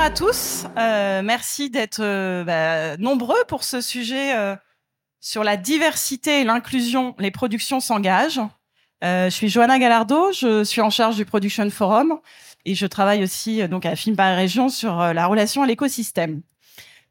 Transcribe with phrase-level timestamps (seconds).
[0.00, 0.64] Bonjour à tous.
[0.78, 4.56] Euh, merci d'être euh, bah, nombreux pour ce sujet euh,
[5.20, 7.14] sur la diversité et l'inclusion.
[7.18, 8.40] Les productions s'engagent.
[9.02, 12.18] je suis Johanna Gallardo, je suis en charge du Production Forum
[12.64, 16.40] et je travaille aussi donc à Film Paris Région sur la relation à l'écosystème.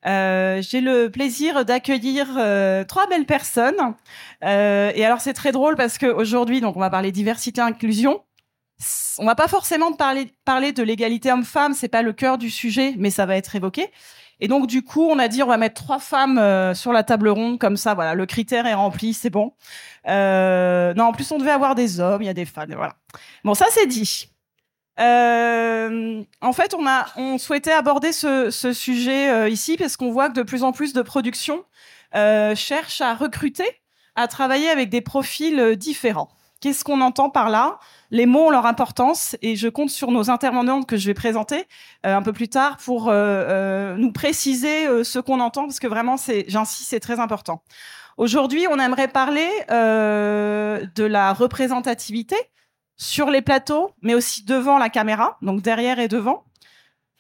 [0.04, 2.26] J'ai le plaisir d'accueillir
[2.88, 3.94] trois belles personnes.
[4.42, 8.24] et alors c'est très drôle parce qu'aujourd'hui on va parler diversité inclusion
[9.18, 12.96] on va pas forcément parler, parler de l'égalité homme-femme, c'est pas le cœur du sujet,
[12.98, 13.92] mais ça va être évoqué.
[14.40, 17.04] Et donc du coup, on a dit on va mettre trois femmes euh, sur la
[17.04, 19.54] table ronde comme ça, voilà, le critère est rempli, c'est bon.
[20.08, 22.96] Euh, non, en plus on devait avoir des hommes, il y a des femmes, voilà.
[23.44, 24.30] Bon, ça c'est dit.
[25.00, 30.30] Euh, en fait, on a, on souhaitait aborder ce, ce sujet ici parce qu'on voit
[30.30, 31.64] que de plus en plus de productions
[32.14, 33.82] cherchent à recruter,
[34.16, 36.30] à travailler avec des profils différents.
[36.62, 37.80] Qu'est-ce qu'on entend par là?
[38.12, 41.66] Les mots ont leur importance et je compte sur nos intervenantes que je vais présenter
[42.06, 45.88] euh, un peu plus tard pour euh, euh, nous préciser ce qu'on entend parce que
[45.88, 46.18] vraiment,
[46.48, 47.64] j'insiste, c'est très important.
[48.18, 52.36] Aujourd'hui, on aimerait parler de la représentativité
[52.98, 56.44] sur les plateaux, mais aussi devant la caméra, donc derrière et devant.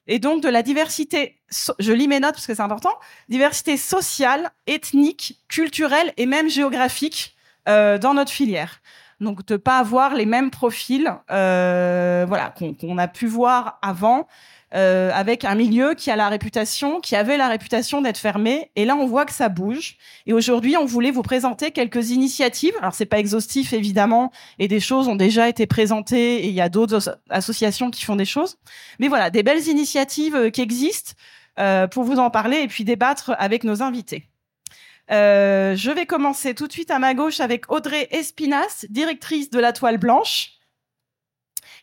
[0.08, 1.40] Et donc de la diversité,
[1.80, 2.94] je lis mes notes parce que c'est important,
[3.30, 8.82] diversité sociale, ethnique, culturelle et même géographique dans notre filière
[9.20, 14.28] donc de pas avoir les mêmes profils, euh, voilà, qu'on a pu voir avant.
[14.76, 18.70] Euh, avec un milieu qui a la réputation, qui avait la réputation d'être fermé.
[18.76, 19.98] Et là, on voit que ça bouge.
[20.28, 22.74] Et aujourd'hui, on voulait vous présenter quelques initiatives.
[22.80, 26.62] Alors, c'est pas exhaustif, évidemment, et des choses ont déjà été présentées, et il y
[26.62, 28.58] a d'autres associations qui font des choses.
[29.00, 31.14] Mais voilà, des belles initiatives euh, qui existent
[31.58, 34.29] euh, pour vous en parler et puis débattre avec nos invités.
[35.12, 39.60] Euh, je vais commencer tout de suite à ma gauche avec Audrey Espinas, directrice de
[39.60, 40.52] la Toile Blanche,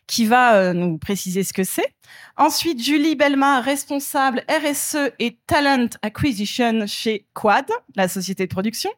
[0.07, 1.93] qui va euh, nous préciser ce que c'est.
[2.37, 8.91] Ensuite, Julie Belma, responsable RSE et Talent Acquisition chez Quad, la société de production.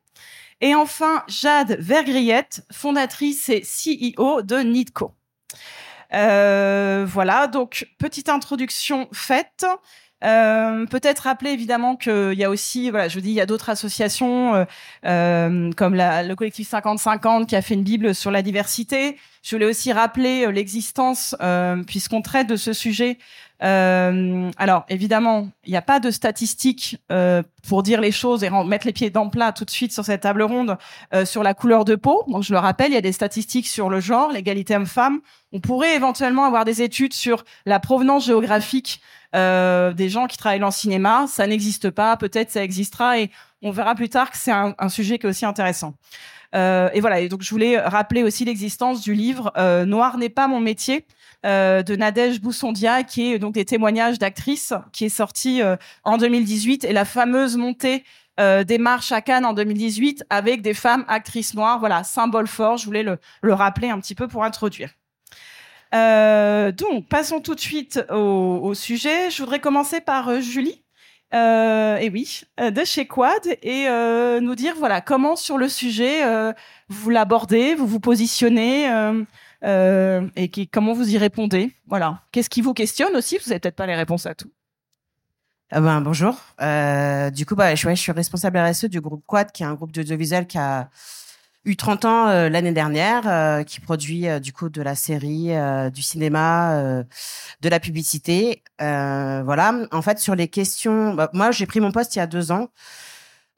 [0.62, 5.16] Et enfin, Jade Vergriette, fondatrice et CEO de Nitco.
[6.14, 9.66] Euh, voilà, donc petite introduction faite.
[10.24, 13.70] Euh, Peut-être rappeler évidemment qu'il y a aussi, voilà, je dis, il y a d'autres
[13.70, 14.66] associations euh,
[15.06, 19.18] euh comme la, le collectif 50-50 qui a fait une bible sur la diversité.
[19.44, 23.18] Je voulais aussi rappeler euh, l'existence, euh, puisqu'on traite de ce sujet.
[23.62, 26.98] Alors évidemment, il n'y a pas de statistiques
[27.68, 30.06] pour dire les choses et mettre les pieds dans le plat tout de suite sur
[30.06, 30.78] cette table ronde
[31.26, 32.24] sur la couleur de peau.
[32.28, 35.20] Donc je le rappelle, il y a des statistiques sur le genre, l'égalité homme-femme.
[35.52, 39.02] On pourrait éventuellement avoir des études sur la provenance géographique
[39.36, 41.26] euh, des gens qui travaillent le cinéma.
[41.28, 43.30] Ça n'existe pas, peut-être ça existera et
[43.62, 45.94] on verra plus tard que c'est un, un, sujet qui est aussi intéressant.
[46.56, 50.30] Euh, et voilà, et donc je voulais rappeler aussi l'existence du livre euh, Noir n'est
[50.30, 51.06] pas mon métier
[51.46, 56.18] euh, de Nadège Boussondia, qui est donc des témoignages d'actrices, qui est sorti euh, en
[56.18, 58.04] 2018, et la fameuse montée
[58.66, 61.78] des marches à Cannes en 2018 avec des femmes actrices noires.
[61.78, 64.92] Voilà, symbole fort, je voulais le, le rappeler un petit peu pour introduire.
[65.96, 69.30] Euh, donc, passons tout de suite au, sujet.
[69.32, 70.84] Je voudrais commencer par euh, Julie.
[71.34, 73.88] Euh, et oui, de chez Quad, et
[74.42, 76.24] nous dire voilà comment sur le sujet
[76.88, 78.90] vous l'abordez, vous vous positionnez,
[79.64, 81.74] et comment vous y répondez?
[81.88, 82.22] Voilà.
[82.32, 83.38] Qu'est-ce qui vous questionne aussi?
[83.38, 84.52] Vous n'avez peut-être pas les réponses à tout.
[85.72, 86.34] Ah ben, bonjour.
[87.32, 90.48] du coup, bah, je, suis responsable RSE du groupe Quad, qui est un groupe d'audiovisuel
[90.48, 90.90] qui a
[91.66, 95.52] eu 30 ans euh, l'année dernière, euh, qui produit euh, du coup de la série,
[95.92, 97.04] du cinéma,
[97.62, 98.64] de la publicité.
[98.80, 99.74] voilà.
[99.92, 102.52] En fait, sur les questions, bah, moi j'ai pris mon poste il y a deux
[102.52, 102.70] ans.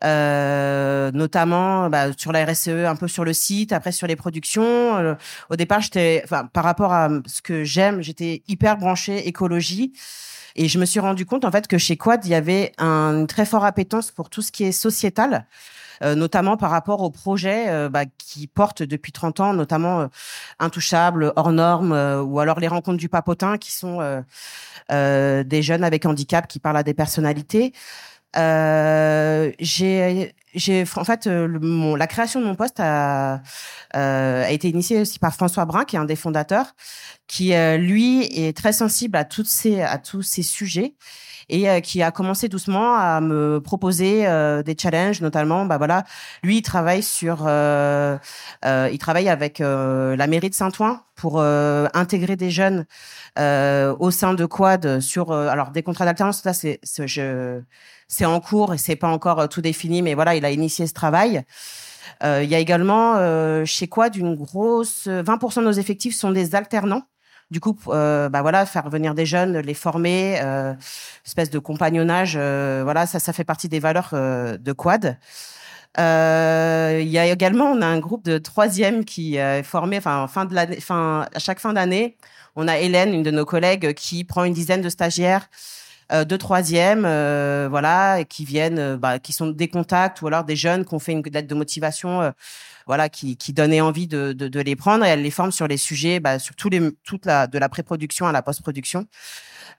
[0.01, 5.15] Notamment bah, sur la RSE, un peu sur le site, après sur les productions.
[5.49, 9.93] au départ, j'étais, enfin, par rapport à ce que j'aime, j'étais hyper branchée écologie.
[10.55, 13.21] Et je me suis rendu compte en fait que chez Quad, il y avait un,
[13.21, 15.45] une très forte appétence pour tout ce qui est sociétal.
[16.03, 20.07] Euh, notamment par rapport aux projets euh, bah, qui portent depuis 30 ans, notamment euh,
[20.57, 21.91] Intouchables, Hors Normes,
[22.25, 23.99] ou alors les rencontres du papotin, qui sont
[24.89, 27.73] des jeunes avec handicap qui parlent à des personnalités.
[28.35, 33.41] J'ai j'ai en fait mon, la création de mon poste a,
[33.93, 36.73] a été initiée aussi par François Brun qui est un des fondateurs
[37.27, 40.95] qui lui est très sensible à toutes ces à tous ces sujets
[41.51, 46.03] et euh, qui a commencé doucement à me proposer euh, des challenges, notamment, bah voilà,
[46.43, 48.17] lui il travaille sur, euh,
[48.63, 52.85] il travaille avec la mairie de Saint-Ouen pour intégrer des jeunes
[53.37, 57.61] au sein de Quad sur, alors des contrats d'alternance, ça c'est, je,
[58.11, 60.93] c'est en cours et c'est pas encore tout défini, mais voilà, il a initié ce
[60.93, 61.43] travail.
[62.21, 63.15] il y a également
[63.65, 67.03] chez Quad une grosse 20% de nos effectifs sont des alternants
[67.51, 70.41] du coup, bah voilà, faire venir des jeunes, les former,
[71.25, 75.17] espèce de compagnonnage, voilà, ça, ça fait partie des valeurs de Quad.
[75.97, 80.45] Il y a également, on a un groupe de troisième qui est formé, enfin, fin
[80.45, 82.17] de l'année, à chaque fin d'année,
[82.55, 85.80] on a Hélène, une de nos collègues, qui prend une dizaine de stagiaires euh,
[86.11, 90.55] de troisième, euh, voilà, qui viennent, euh, bah, qui sont des contacts ou alors des
[90.55, 92.33] jeunes qui ont fait une lettre de motivation,
[92.87, 95.77] voilà, qui, qui donnait envie de, de, les prendre et elle les forme sur les
[95.77, 99.05] sujets, bah, sur tous les, toute la, de la pré-production à la post-production.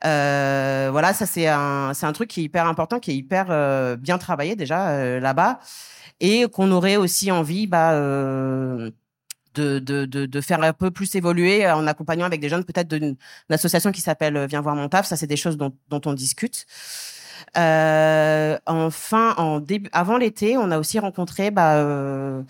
[0.03, 4.19] voilà, ça c'est un, c'est un truc qui est hyper important, qui est hyper bien
[4.19, 5.61] travaillé déjà là-bas,
[6.21, 7.93] et qu'on aurait aussi envie, bah,
[9.55, 12.89] de, de, de, de, faire un peu plus évoluer en accompagnant avec des jeunes, peut-être
[12.89, 13.17] d'une
[13.51, 15.07] association qui s'appelle euh, Viens voir mon taf.
[15.07, 16.67] Ça, c'est des choses dont, dont on discute.
[17.57, 22.43] Euh, enfin, en début, avant l'été, on a aussi rencontré bah, euh,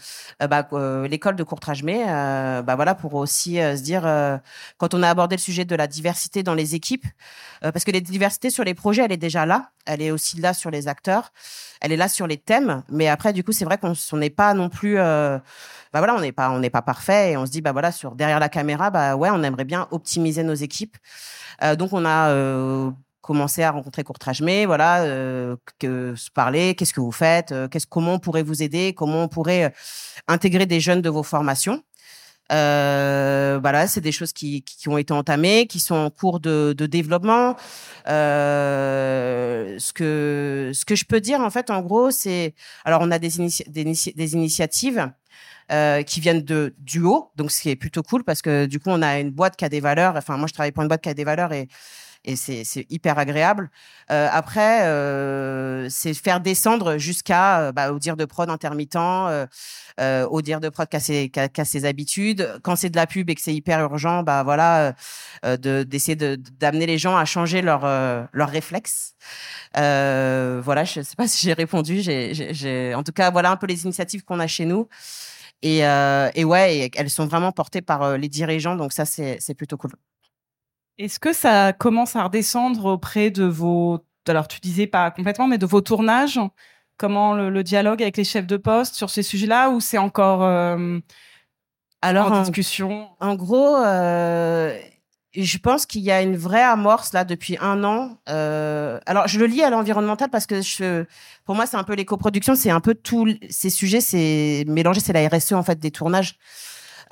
[0.43, 4.03] euh bah, euh, l'école de Courtrajmé, euh, bah, voilà, pour aussi se dire,
[4.79, 7.06] quand on a abordé le sujet de la diversité dans les équipes,
[7.61, 10.55] parce que la diversité sur les projets, elle est déjà là, elle est aussi là
[10.55, 11.33] sur les acteurs,
[11.81, 14.55] elle est là sur les thèmes, mais après, du coup, c'est vrai qu'on n'est pas
[14.55, 14.99] non plus
[15.93, 17.93] bah voilà, on n'est pas on n'est pas parfait et on se dit bah voilà
[17.93, 20.97] sur derrière la caméra bah ouais, on aimerait bien optimiser nos équipes.
[21.62, 22.33] Euh, donc on a
[23.23, 27.87] commencé à rencontrer Courtrajmé, voilà, euh, que se parler, qu'est-ce que vous faites, euh, qu'est-ce
[27.87, 29.71] comment on pourrait vous aider, comment on pourrait euh,
[30.29, 31.83] intégrer des jeunes de vos formations.
[32.51, 36.75] Euh, voilà, c'est des choses qui, qui ont été entamées, qui sont en cours de,
[36.77, 37.57] de développement.
[38.09, 42.55] Euh, ce que ce que je peux dire en fait, en gros, c'est
[42.85, 43.31] alors on a des,
[43.69, 45.11] des, des initiatives
[45.71, 48.81] euh, qui viennent de du haut, donc ce qui est plutôt cool parce que du
[48.81, 50.17] coup on a une boîte qui a des valeurs.
[50.17, 51.69] Enfin moi je travaille pour une boîte qui a des valeurs et
[52.25, 53.71] et c'est hyper agréable.
[54.11, 59.47] Euh, après, euh, c'est faire descendre jusqu'à euh, bah, au dire de prod intermittent, euh,
[60.01, 61.33] euh au dire de prod qui a ses,
[61.65, 62.61] ses habitudes.
[62.63, 64.95] Quand c'est de la pub et que c'est hyper urgent, bah voilà,
[65.59, 67.83] d'essayer de, d'amener les gens à changer leur
[68.33, 69.15] leur réflexe.
[69.75, 72.01] voilà, je sais pas si j'ai répondu.
[72.03, 74.89] J'ai, en tout cas, voilà un peu les initiatives qu'on a chez nous.
[75.63, 79.55] Et, euh, et ouais, elles sont vraiment portées par euh, les dirigeants, donc ça, c'est
[79.57, 79.93] plutôt cool.
[80.99, 84.05] Est-ce que ça commence à redescendre auprès de vos...
[84.29, 86.41] Alors, tu disais pas complètement, mais de vos tournages
[86.99, 91.00] Comment le, dialogue avec les chefs de poste sur ces sujets-là ou c'est encore euh,
[92.00, 93.09] alors, en, discussion?
[93.19, 94.79] En gros, euh,
[95.35, 98.19] je pense qu'il y a une vraie amorce là depuis un an.
[98.29, 101.05] Euh, alors, je le lis à l'environnemental parce que je,
[101.45, 105.12] pour moi, c'est un peu l'éco-production, c'est un peu tous ces sujets, c'est mélangé, c'est
[105.12, 106.37] la RSE en fait des tournages.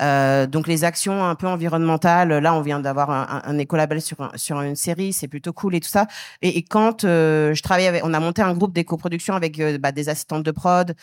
[0.01, 4.31] Euh, donc les actions un peu environnementales, là on vient d'avoir un, un écolabel sur
[4.35, 6.07] sur une série, c'est plutôt cool et tout ça.
[6.41, 9.77] Et, et quand euh, je travaillais, avec, on a monté un groupe d'éco-production avec euh,
[9.77, 10.95] bah, des assistantes de prod,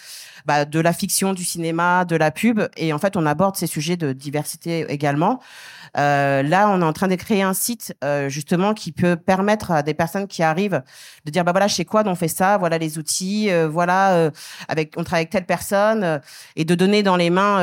[0.47, 3.67] bah, de la fiction, du cinéma, de la pub, et en fait on aborde ces
[3.67, 5.41] sujets de diversité également.
[5.97, 9.71] Euh, là, on est en train de créer un site euh, justement qui peut permettre
[9.71, 10.83] à des personnes qui arrivent
[11.25, 14.31] de dire bah voilà chez quoi on fait ça, voilà les outils, voilà
[14.69, 16.21] avec on travaille avec telle personne
[16.57, 17.59] et de donner dans les mains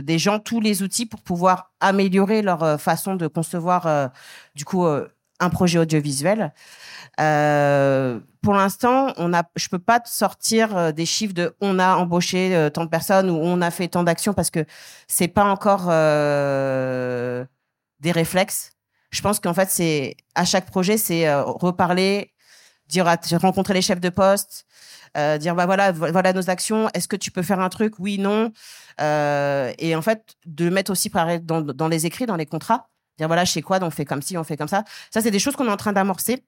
[0.00, 4.10] des gens tous les outils pour pouvoir améliorer leur façon de concevoir
[4.54, 4.84] du coup
[5.40, 6.52] un projet audiovisuel.
[7.20, 11.96] Euh, pour l'instant, on a, je peux pas sortir euh, des chiffres de on a
[11.96, 14.64] embauché euh, tant de personnes ou on a fait tant d'actions parce que
[15.08, 17.44] c'est pas encore euh,
[18.00, 18.72] des réflexes.
[19.10, 22.30] Je pense qu'en fait, c'est à chaque projet, c'est reparler,
[22.88, 23.06] dire
[23.40, 24.66] rencontrer les chefs de poste,
[25.14, 26.88] dire bah voilà, voilà nos actions.
[26.94, 27.94] Est-ce que tu peux faire un truc?
[27.98, 28.52] Oui, non.
[28.98, 31.10] et en fait, de mettre aussi
[31.42, 34.36] dans, dans les écrits, dans les contrats, dire voilà chez quoi on fait comme ci,
[34.36, 34.84] on fait comme ça.
[35.12, 36.44] Ça, c'est des choses qu'on est en train d'amorcer.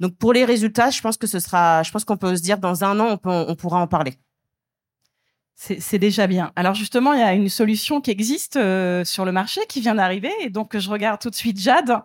[0.00, 2.58] Donc pour les résultats, je pense que ce sera, je pense qu'on peut se dire
[2.58, 4.18] dans un an, on, peut, on pourra en parler.
[5.62, 6.52] C'est déjà bien.
[6.56, 9.94] Alors justement, il y a une solution qui existe euh, sur le marché qui vient
[9.94, 11.98] d'arriver, et donc je regarde tout de suite Jade.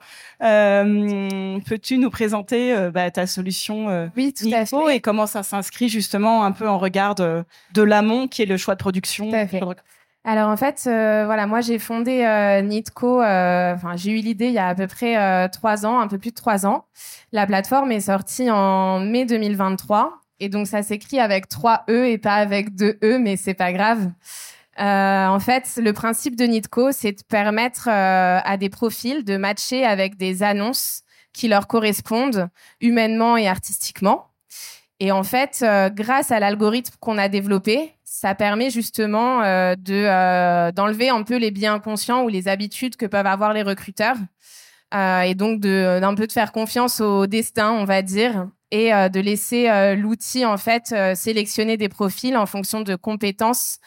[0.43, 4.95] Euh, Peux-tu nous présenter euh, bah, ta solution euh, oui, tout à fait.
[4.97, 8.57] et comment ça s'inscrit justement un peu en regard de, de l'amont qui est le
[8.57, 9.29] choix de production?
[9.29, 9.61] Tout à fait.
[10.25, 13.21] Alors en fait, euh, voilà, moi j'ai fondé euh, Nitco.
[13.21, 16.17] Euh, enfin, j'ai eu l'idée il y a à peu près trois ans, un peu
[16.17, 16.87] plus de trois ans.
[17.31, 22.17] La plateforme est sortie en mai 2023 et donc ça s'écrit avec trois e et
[22.17, 24.11] pas avec deux e, mais c'est pas grave.
[24.77, 30.17] en fait, le principe de Nitco, c'est de permettre à des profils de matcher avec
[30.17, 32.49] des annonces qui leur correspondent
[32.81, 34.31] humainement et artistiquement.
[34.99, 40.71] Et en fait, grâce à l'algorithme qu'on a développé, ça permet justement euh, de euh,
[40.71, 44.15] d'enlever un peu les biens conscients ou les habitudes que peuvent avoir les recruteurs
[44.93, 49.19] euh, et donc d'un peu de faire confiance au destin, on va dire, et de
[49.19, 53.79] laisser l'outil en fait sélectionner des profils en fonction de compétences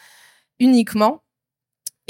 [0.58, 1.22] uniquement.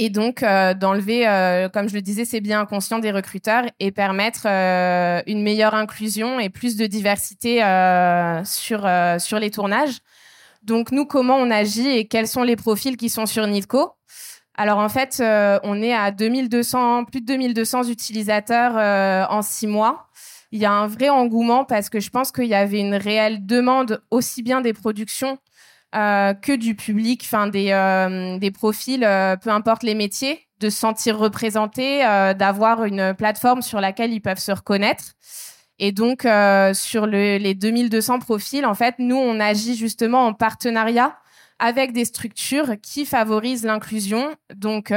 [0.00, 3.90] et donc euh, d'enlever, euh, comme je le disais, ces biens inconscients des recruteurs et
[3.90, 7.56] permettre euh, une meilleure inclusion et plus de diversité
[8.44, 8.88] sur
[9.20, 9.98] sur les tournages.
[10.62, 13.92] Donc nous, comment on agit et quels sont les profils qui sont sur Nitco
[14.54, 20.07] Alors en fait, on est à 2200, plus de 2200 utilisateurs en six mois.
[20.50, 23.44] Il y a un vrai engouement parce que je pense qu'il y avait une réelle
[23.44, 25.38] demande aussi bien des productions
[25.94, 30.68] euh, que du public, enfin des, euh, des profils, euh, peu importe les métiers, de
[30.68, 32.00] se sentir représentés,
[32.36, 35.14] d'avoir une plateforme sur laquelle ils peuvent se reconnaître.
[35.78, 36.22] Et donc,
[36.74, 41.16] sur le, les 2200 profils, en fait, nous, on agit justement en partenariat
[41.60, 44.34] avec des structures qui favorisent l'inclusion.
[44.52, 44.88] Donc,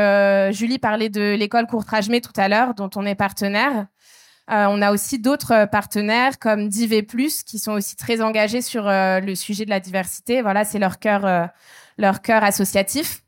[0.49, 3.85] Julie parlait de l'école Courtrage-Mé tout à l'heure, dont on est partenaire.
[4.49, 7.05] Euh, on a aussi d'autres partenaires comme Div+,
[7.45, 10.41] qui sont aussi très engagés sur euh, le sujet de la diversité.
[10.41, 11.45] Voilà, c'est leur cœur, euh,
[11.97, 13.23] leur cœur associatif.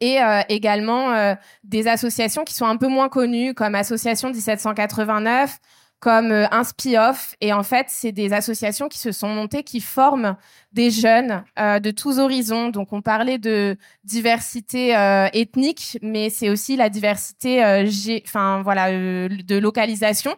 [0.00, 0.18] Et
[0.48, 5.58] également des associations qui sont un peu moins connues, comme Association 1789,
[6.00, 6.62] comme euh, un
[6.98, 10.36] off Et en fait, c'est des associations qui se sont montées, qui forment
[10.72, 12.68] des jeunes euh, de tous horizons.
[12.68, 17.62] Donc, on parlait de diversité euh, ethnique, mais c'est aussi la diversité,
[18.24, 20.34] enfin voilà, de localisation.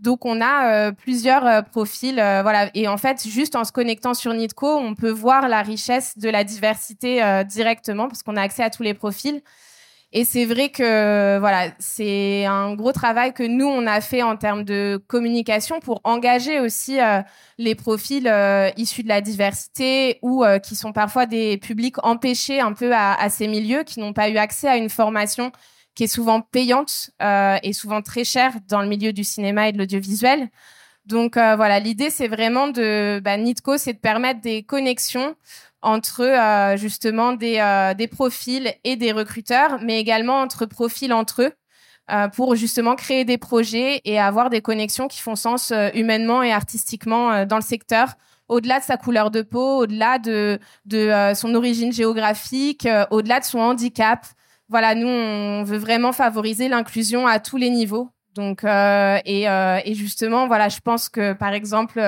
[0.00, 2.70] Donc, on a plusieurs profils, voilà.
[2.74, 6.28] Et en fait, juste en se connectant sur Nitco, on peut voir la richesse de
[6.28, 9.42] la diversité directement parce qu'on a accès à tous les profils.
[10.12, 14.36] Et c'est vrai que voilà, c'est un gros travail que nous on a fait en
[14.36, 17.22] termes de communication pour engager aussi euh,
[17.58, 22.60] les profils euh, issus de la diversité ou euh, qui sont parfois des publics empêchés
[22.60, 25.50] un peu à, à ces milieux, qui n'ont pas eu accès à une formation
[25.96, 27.10] qui est souvent payante
[27.62, 30.50] et souvent très chère dans le milieu du cinéma et de l'audiovisuel.
[31.06, 35.36] Donc voilà, l'idée c'est vraiment de bah, Nitco, c'est de permettre des connexions
[35.82, 41.42] entre euh, justement des, euh, des profils et des recruteurs, mais également entre profils entre
[41.42, 41.52] eux.
[42.08, 46.52] Euh, pour justement créer des projets et avoir des connexions qui font sens humainement et
[46.52, 48.14] artistiquement dans le secteur,
[48.46, 53.58] au-delà de sa couleur de peau, au-delà de, de son origine géographique, au-delà de son
[53.58, 54.24] handicap.
[54.68, 58.08] Voilà, nous, on veut vraiment favoriser l'inclusion à tous les niveaux.
[58.36, 62.00] Donc, et, et, justement, voilà, je pense que par exemple,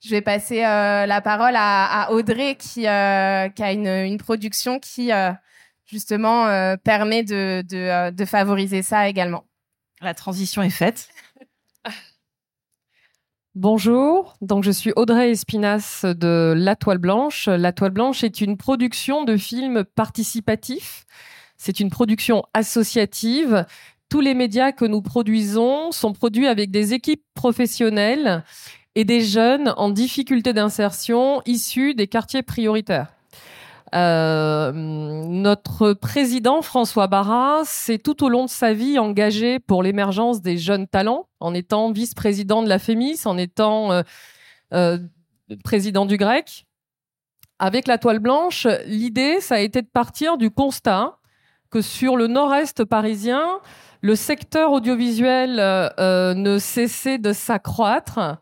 [0.00, 5.12] je vais passer euh, la parole à, Audrey qui, euh, qui a une, production qui
[5.12, 5.30] euh,
[5.86, 6.46] justement
[6.78, 7.62] permet de,
[8.10, 9.44] de, favoriser ça également.
[10.00, 11.08] La transition est faite.
[13.56, 17.48] Bonjour, donc je suis Audrey Espinas de La Toile Blanche.
[17.48, 21.04] La Toile Blanche est une production de films participatifs.
[21.56, 23.66] C'est une production associative.
[24.08, 28.44] Tous les médias que nous produisons sont produits avec des équipes professionnelles
[29.00, 33.14] et des jeunes en difficulté d'insertion issus des quartiers prioritaires.
[33.94, 40.42] Euh, notre président François Barra s'est tout au long de sa vie engagé pour l'émergence
[40.42, 44.02] des jeunes talents, en étant vice-président de la FEMIS, en étant euh,
[44.74, 44.98] euh,
[45.64, 46.66] président du GREC.
[47.58, 51.16] Avec la toile blanche, l'idée, ça a été de partir du constat
[51.70, 53.60] que sur le nord-est parisien,
[54.02, 58.38] le secteur audiovisuel ne cessait de s'accroître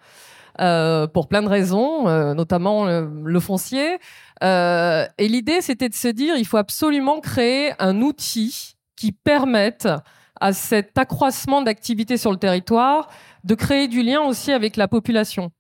[0.61, 3.99] euh, pour plein de raisons, euh, notamment le foncier.
[4.43, 9.89] Euh, et l'idée, c'était de se dire, il faut absolument créer un outil qui permette
[10.41, 13.09] à cet accroissement d'activité sur le territoire
[13.45, 15.51] de créer du lien aussi avec la population.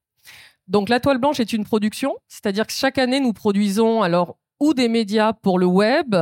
[0.66, 4.74] Donc la toile blanche est une production, c'est-à-dire que chaque année nous produisons alors ou
[4.74, 6.16] des médias pour le web,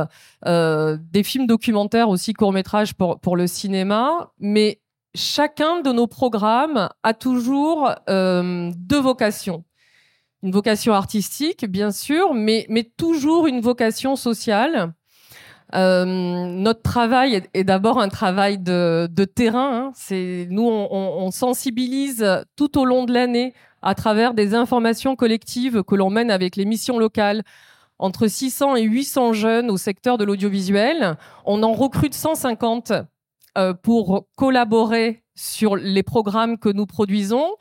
[0.45, 4.79] euh, des films documentaires aussi courts métrages pour le cinéma, mais
[5.17, 9.65] chacun de nos programmes a toujours euh, deux vocations.
[10.43, 14.93] Une vocation artistique, bien sûr, mais, toujours une vocation sociale.
[15.75, 19.91] Euh, notre travail est, d'abord un travail de, terrain.
[19.91, 20.45] Hein.
[20.49, 26.31] Nous, sensibilise tout au long de l'année à travers des informations collectives que l'on mène
[26.31, 27.43] avec les missions locales.
[27.99, 31.17] Entre 600 et 800 jeunes au secteur de l'audiovisuel.
[31.45, 33.01] On en recrute 150 euh,
[33.83, 37.55] pour collaborer sur les programmes que nous produisons.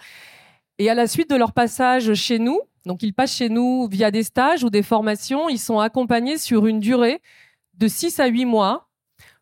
[0.79, 4.11] Et à la suite de leur passage chez nous, donc ils passent chez nous via
[4.11, 7.21] des stages ou des formations, ils sont accompagnés sur une durée
[7.75, 8.89] de 6 à 8 mois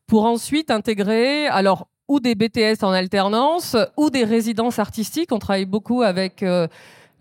[0.06, 5.32] pour ensuite intégrer alors ou des BTS en alternance ou des résidences artistiques.
[5.32, 6.68] On travaille beaucoup avec euh,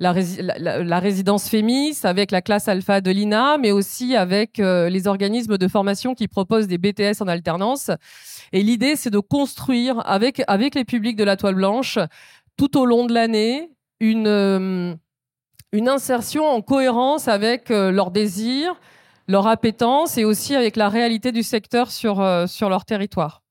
[0.04, 5.58] la, résidence FEMIS, avec la classe alpha de l'INA, mais aussi avec euh, les organismes
[5.58, 7.90] de formation qui proposent des BTS en alternance.
[8.52, 11.98] Et l'idée, c'est de construire avec, avec les publics de la toile blanche
[12.58, 14.94] tout au long de l'année une, euh,
[15.74, 18.76] insertion en cohérence avec euh, leurs désirs,
[19.28, 23.43] leur appétence et aussi avec la réalité du secteur sur, sur leur territoire.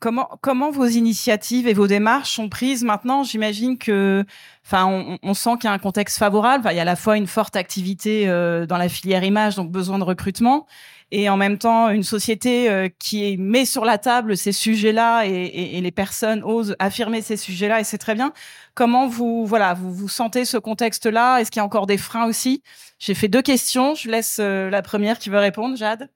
[0.00, 3.24] Comment, comment vos initiatives et vos démarches sont prises maintenant?
[3.24, 4.24] J'imagine que,
[4.64, 6.68] enfin, on, on sent qu'il y a un contexte favorable.
[6.70, 9.72] Il y a à la fois une forte activité euh, dans la filière image, donc
[9.72, 10.68] besoin de recrutement,
[11.10, 15.30] et en même temps une société euh, qui met sur la table ces sujets-là et,
[15.30, 18.32] et, et, les personnes osent affirmer ces sujets-là, et c'est très bien.
[18.74, 21.40] Comment vous, voilà, vous, vous sentez ce contexte-là?
[21.40, 22.62] Est-ce qu'il y a encore des freins aussi?
[23.00, 23.96] J'ai fait deux questions.
[23.96, 26.08] Je laisse euh, la première qui veut répondre, Jade.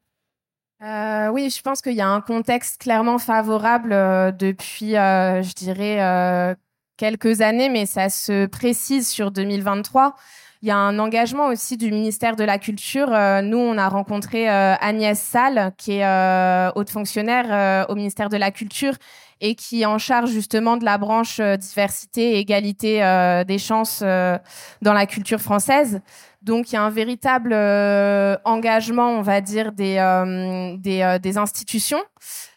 [0.83, 5.53] Euh, oui, je pense qu'il y a un contexte clairement favorable euh, depuis, euh, je
[5.55, 6.55] dirais, euh,
[6.97, 10.17] quelques années, mais ça se précise sur 2023.
[10.62, 13.12] Il y a un engagement aussi du ministère de la Culture.
[13.12, 18.51] Euh, nous, on a rencontré Agnès Salle, qui est haute fonctionnaire au ministère de la
[18.51, 18.95] Culture
[19.41, 22.99] et qui est en charge justement de la branche diversité et égalité
[23.47, 26.01] des chances dans la culture française.
[26.43, 31.19] Donc il y a un véritable euh, engagement, on va dire, des, euh, des, euh,
[31.19, 32.03] des, institutions.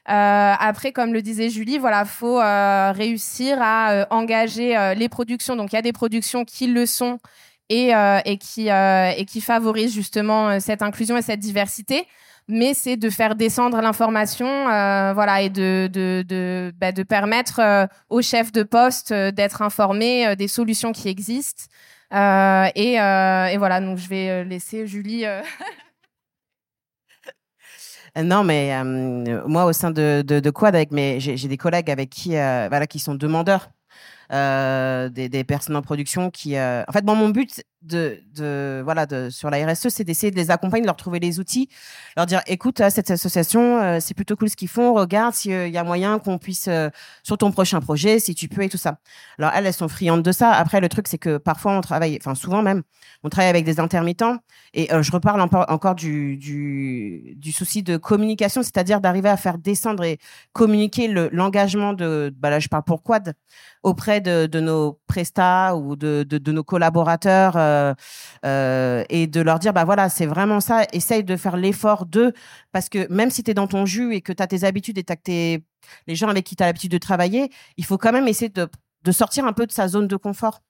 [0.05, 5.55] après, comme le disait Julie, voilà, faut réussir à engager les productions.
[5.55, 7.19] Donc il y a des productions qui le sont
[7.69, 7.91] et,
[8.25, 12.07] et qui et qui favorisent justement cette inclusion et cette diversité
[12.47, 17.59] mais c'est de faire descendre l'information, euh, voilà, et de de de, bah, de permettre
[17.59, 21.63] euh, aux chefs de poste d'être informés des solutions qui existent,
[22.15, 25.25] euh, et, euh, et, voilà, donc je vais euh, laisser Julie.
[28.17, 28.71] Non, mais
[29.45, 32.97] moi, au sein de, de, Quad, avec mes, j'ai des collègues avec qui, voilà, qui
[32.97, 33.71] sont demandeurs
[34.29, 36.57] des, des, personnes en production qui.
[36.57, 37.61] En fait, bon, mon but
[38.83, 41.69] voilà sur la RSE, c'est d'essayer de les accompagner, de leur trouver les outils,
[42.15, 44.93] leur dire écoute, cette association, euh, c'est plutôt cool ce qu'ils font.
[44.93, 46.89] Regarde s'il euh, y a moyen qu'on puisse euh,
[47.23, 48.97] sur ton prochain projet, si tu peux et tout ça.
[49.37, 50.51] Alors elles, elles sont friandes de ça.
[50.51, 52.83] Après, le truc, c'est que parfois on travaille, enfin souvent même,
[53.23, 54.37] on travaille avec des intermittents.
[54.73, 60.19] Et je reparle encore du, du, souci de communication, c'est-à-dire d'arriver à faire descendre et
[60.51, 62.33] communiquer l'engagement de.
[62.37, 63.33] Bah là, je parle pour Quad
[63.83, 67.55] auprès de, nos prestats ou de, de, nos collaborateurs
[68.43, 72.33] et de leur dire bah voilà c'est vraiment ça essaye de faire l'effort de
[72.71, 74.97] parce que même si tu es dans ton jus et que tu as tes habitudes
[74.97, 75.63] et as tes,
[76.07, 79.11] les gens avec qui tu as l'habitude de travailler il faut quand même essayer de,
[79.11, 80.61] sortir un peu de sa zone de confort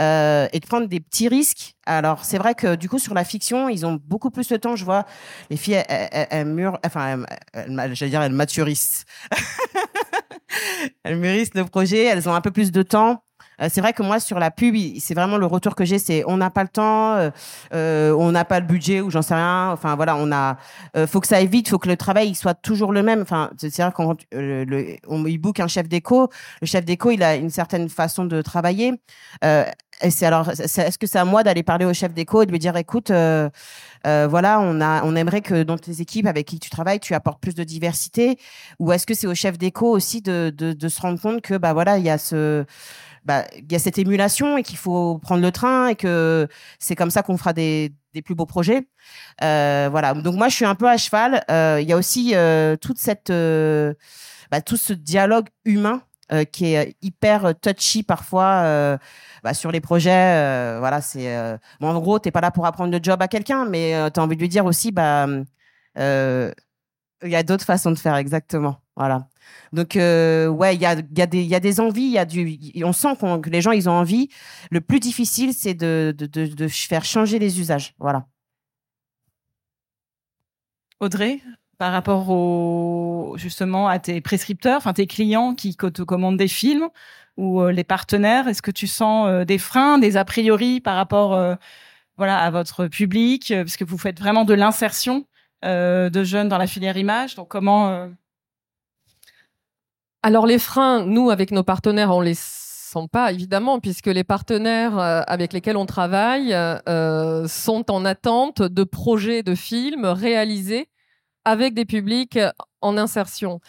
[0.00, 1.74] euh, et de prendre des petits risques.
[1.84, 4.74] Alors c'est vrai que du coup sur la fiction, ils ont beaucoup plus de temps.
[4.74, 5.04] Je vois
[5.50, 7.24] les filles, elles, elles, elles mûrent, enfin,
[7.54, 9.04] j'allais dire elles maturissent.
[11.04, 13.22] elles mûrissent le projet, elles ont un peu plus de temps.
[13.62, 16.24] Euh, c'est vrai que moi sur la pub, c'est vraiment le retour que j'ai, c'est
[16.26, 17.30] on n'a pas le temps, euh,
[17.74, 19.70] euh, on n'a pas le budget ou j'en sais rien.
[19.72, 20.56] Enfin voilà, on a,
[20.96, 23.22] euh, faut que ça aille vite, faut que le travail il soit toujours le même.
[23.22, 26.28] Enfin c'est vrai quand euh, on il book un chef d'éco,
[26.60, 28.94] le chef d'éco il a une certaine façon de travailler.
[30.02, 32.50] et c'est alors, est-ce que c'est à moi d'aller parler au chef d'éco et de
[32.50, 33.48] lui dire, écoute, euh,
[34.06, 37.14] euh, voilà, on a, on aimerait que dans tes équipes avec qui tu travailles, tu
[37.14, 38.38] apportes plus de diversité,
[38.78, 41.54] ou est-ce que c'est au chef d'éco aussi de, de, de, se rendre compte que
[41.54, 42.64] bah voilà, il y a ce
[43.24, 47.10] bah, y a cette émulation et qu'il faut prendre le train et que c'est comme
[47.10, 47.92] ça qu'on fera des,
[48.24, 48.86] plus beaux projets.
[49.42, 50.14] Euh, voilà.
[50.14, 51.44] Donc moi, je suis un peu à cheval.
[51.50, 53.30] Euh, il y a aussi euh, toute cette,
[54.50, 56.02] bah, tout ce dialogue humain
[56.50, 58.98] qui est hyper touchy parfois
[59.42, 60.78] bah, sur les projets.
[60.78, 64.18] voilà, c'est en gros, t'es pas là pour apprendre le job à quelqu'un, mais tu
[64.18, 65.26] as envie de lui dire aussi, bah,
[67.22, 68.80] il y a d'autres façons de faire exactement.
[68.96, 69.28] Voilà.
[69.72, 72.58] Donc euh, ouais, il y a, y, a y a des envies, y a du,
[72.84, 74.28] on sent que les gens ils ont envie.
[74.70, 77.94] Le plus difficile, c'est de, de, de, de, faire changer les usages.
[77.98, 78.26] Voilà.
[81.00, 81.40] Audrey,
[81.78, 86.88] par rapport au, justement à tes prescripteurs, enfin tes clients qui te commandent des films
[87.36, 90.96] ou euh, les partenaires, est-ce que tu sens euh, des freins, des a priori par
[90.96, 91.56] rapport euh,
[92.18, 95.26] voilà à votre public, parce que vous faites vraiment de l'insertion?
[95.62, 97.34] De jeunes dans la filière image.
[97.36, 98.08] Donc comment
[100.24, 104.96] alors les freins, nous, avec nos partenaires, on les sent pas, évidemment, puisque les partenaires
[104.98, 110.88] euh, avec lesquels on travaille euh, sont en attente de projets de films réalisés
[111.44, 112.38] avec des publics
[112.82, 113.60] en insertion.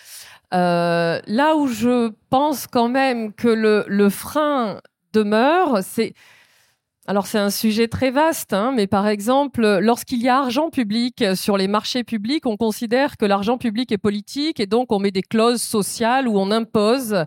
[0.54, 4.80] Euh, là où je pense quand même que le frein
[5.12, 6.14] demeure, c'est
[7.06, 11.24] alors c'est un sujet très vaste, hein, mais par exemple, lorsqu'il y a argent public
[11.36, 15.12] sur les marchés publics, on considère que l'argent public est politique et donc on met
[15.12, 17.26] des clauses sociales où on impose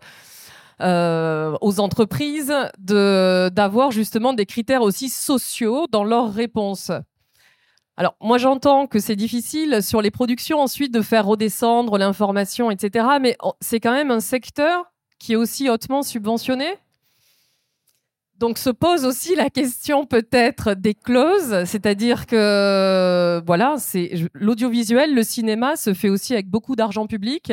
[0.81, 6.91] euh, aux entreprises d'avoir justement des critères aussi sociaux dans leurs réponses.
[7.99, 13.07] Alors moi j'entends que c'est difficile sur les productions ensuite de faire redescendre l'information, etc.
[13.21, 16.79] Mais c'est quand même un secteur qui est aussi hautement subventionné?
[18.39, 25.23] Donc se pose aussi la question peut-être des clauses, c'est-à-dire que voilà, c'est l'audiovisuel, le
[25.23, 27.53] cinéma se fait aussi avec beaucoup d'argent public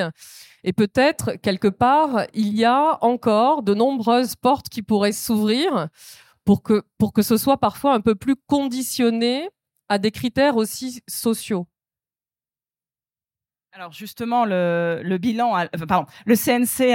[0.63, 5.87] et peut-être quelque part il y a encore de nombreuses portes qui pourraient s'ouvrir
[6.45, 9.49] pour que pour ce soit parfois un peu plus conditionné
[9.89, 11.67] à des critères aussi sociaux.
[13.75, 15.01] Alors justement, le,
[16.35, 16.93] CNC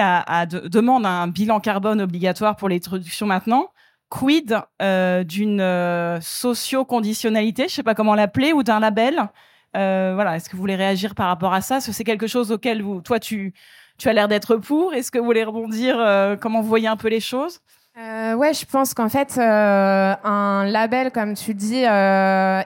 [0.68, 3.68] demande un bilan carbone obligatoire pour les productions maintenant.
[4.08, 9.28] Quid euh, d'une euh, socio-conditionnalité, je sais pas comment l'appeler, ou d'un label?
[9.76, 11.76] Euh, Voilà, est-ce que vous voulez réagir par rapport à ça?
[11.76, 13.52] Est-ce que c'est quelque chose auquel vous, toi, tu,
[13.98, 14.94] tu as l'air d'être pour?
[14.94, 15.96] Est-ce que vous voulez rebondir
[16.40, 17.60] Comment vous voyez un peu les choses?
[17.98, 21.82] Euh, ouais, je pense qu'en fait, un label, comme tu dis,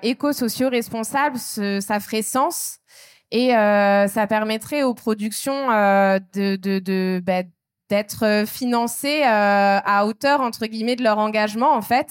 [0.02, 2.78] éco-socio-responsable, ça ferait sens
[3.30, 5.68] et ça permettrait aux productions
[6.34, 7.42] de, de, de bah,
[7.92, 12.08] d'être financées euh, à hauteur entre guillemets de leur engagement en fait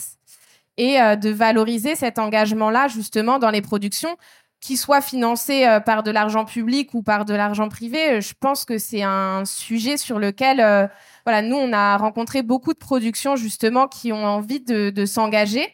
[0.77, 4.15] et de valoriser cet engagement-là justement dans les productions
[4.61, 8.21] qui soient financées par de l'argent public ou par de l'argent privé.
[8.21, 10.89] Je pense que c'est un sujet sur lequel
[11.25, 15.67] voilà, nous, on a rencontré beaucoup de productions justement qui ont envie de, de s'engager.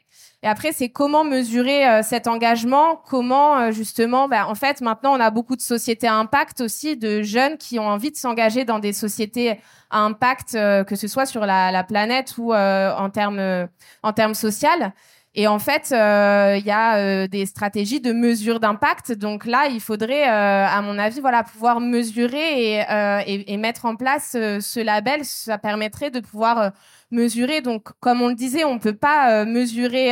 [0.43, 5.17] Et après, c'est comment mesurer euh, cet engagement, comment euh, justement, bah, en fait, maintenant,
[5.17, 8.63] on a beaucoup de sociétés à impact aussi, de jeunes qui ont envie de s'engager
[8.63, 13.09] dans des sociétés à impact, euh, que ce soit sur la, la planète ou en
[13.09, 13.67] termes
[14.03, 14.93] en termes social.
[15.39, 19.11] Et en fait, euh, il y a euh, des stratégies de mesure d'impact.
[19.11, 23.95] Donc là, il faudrait, euh, à mon avis, voilà, pouvoir mesurer et, et, mettre en
[23.95, 25.23] place ce label.
[25.25, 26.71] Ça permettrait de pouvoir
[27.11, 27.61] mesurer.
[27.61, 30.11] Donc, comme on le disait, on peut pas mesurer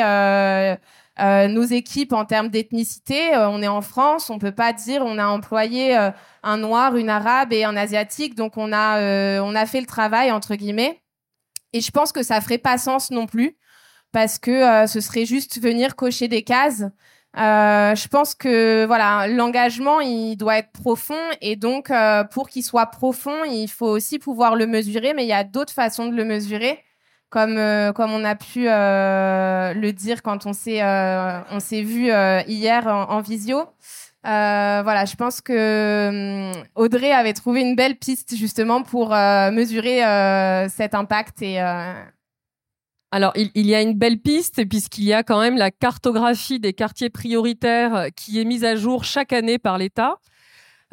[1.18, 3.36] nos équipes en termes d'ethnicité.
[3.36, 5.98] on est en France, on peut pas dire on a employé
[6.44, 8.36] un noir, une arabe et un asiatique.
[8.36, 11.02] Donc on a on a fait le travail entre guillemets.
[11.74, 13.58] Et je pense que ça ferait pas sens non plus
[14.16, 16.86] parce que euh, ce serait juste venir cocher des cases.
[17.38, 22.64] Euh, je pense que voilà, l'engagement il doit être profond et donc euh, pour qu'il
[22.64, 25.14] soit profond, il faut aussi pouvoir le mesurer.
[25.14, 26.80] Mais il y a d'autres façons de le mesurer,
[27.30, 27.60] comme
[27.94, 32.06] comme on a pu le dire quand on s'est on s'est vu
[32.48, 33.66] hier en, visio.
[34.24, 40.00] voilà, je pense que hum, Audrey avait trouvé une belle piste justement pour mesurer
[40.70, 41.60] cet impact et
[43.16, 46.74] alors, il, y a une belle piste puisqu'il y a quand même la cartographie des
[46.74, 50.18] quartiers prioritaires qui est mise à jour chaque année par l'État.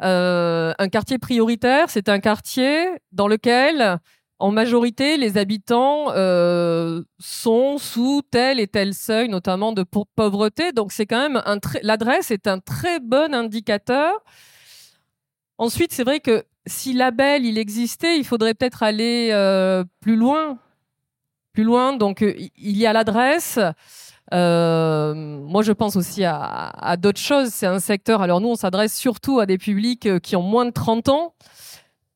[0.01, 3.99] Euh, un quartier prioritaire, c'est un quartier dans lequel,
[4.39, 9.83] en majorité, les habitants euh, sont sous tel et tel seuil, notamment de
[10.15, 10.71] pauvreté.
[10.71, 14.13] Donc, c'est quand même un l'adresse est un très bon indicateur.
[15.57, 20.57] Ensuite, c'est vrai que si label il existait, il faudrait peut-être aller euh, plus loin
[21.53, 21.95] plus loin.
[21.95, 23.59] Donc, euh, il y a l'adresse.
[24.33, 27.49] Euh, moi, je pense aussi à, d'autres choses.
[27.49, 28.21] C'est un secteur.
[28.21, 31.33] Alors, nous, on s'adresse surtout à des publics euh, qui ont moins de 30 ans.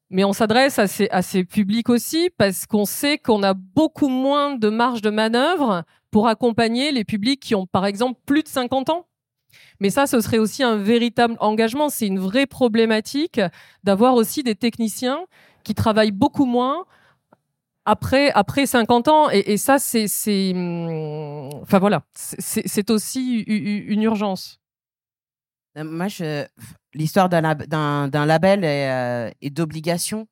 [0.10, 4.08] Mais on s'adresse à ces, à ces publics aussi parce qu'on sait qu'on a beaucoup
[4.08, 8.48] moins de marge de manœuvre pour accompagner les publics qui ont, par exemple, plus de
[8.48, 9.06] 50 ans.
[9.80, 11.90] Mais ça, ce serait aussi un véritable engagement.
[11.90, 13.42] C'est une vraie problématique
[13.84, 15.20] d'avoir aussi des techniciens
[15.64, 16.86] qui travaillent beaucoup moins,
[17.88, 22.04] après après 50 ans et, ça c'est hum, enfin voilà.
[22.14, 24.60] C'est aussi une urgence.
[25.78, 26.08] Euh, moi
[26.94, 30.28] l'histoire d'un label et, euh, d'obligation.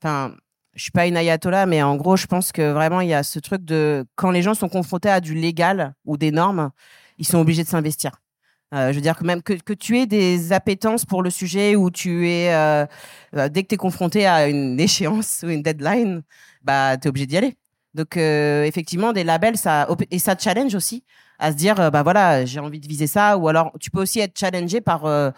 [0.00, 0.34] Enfin
[0.74, 3.22] je suis pas une ayatollah mais en gros je pense que vraiment il y a
[3.22, 6.70] ce truc de quand les gens sont confrontés à du légal ou des normes
[7.16, 8.12] ils sont obligés de s'investir.
[8.74, 11.90] Euh, je veux dire que même que, tu aies des appétences pour le sujet ou
[11.90, 12.52] tu es
[13.32, 16.22] dès que tu es confronté à une échéance ou une deadline,
[16.62, 17.56] bah, tu es obligé d'y aller.
[17.94, 21.04] Donc, euh, effectivement, des labels, ça, et ça challenge aussi
[21.40, 23.36] à se dire, euh, bah voilà, j'ai envie de viser ça.
[23.38, 25.30] Ou alors, tu peux aussi être challengé par euh,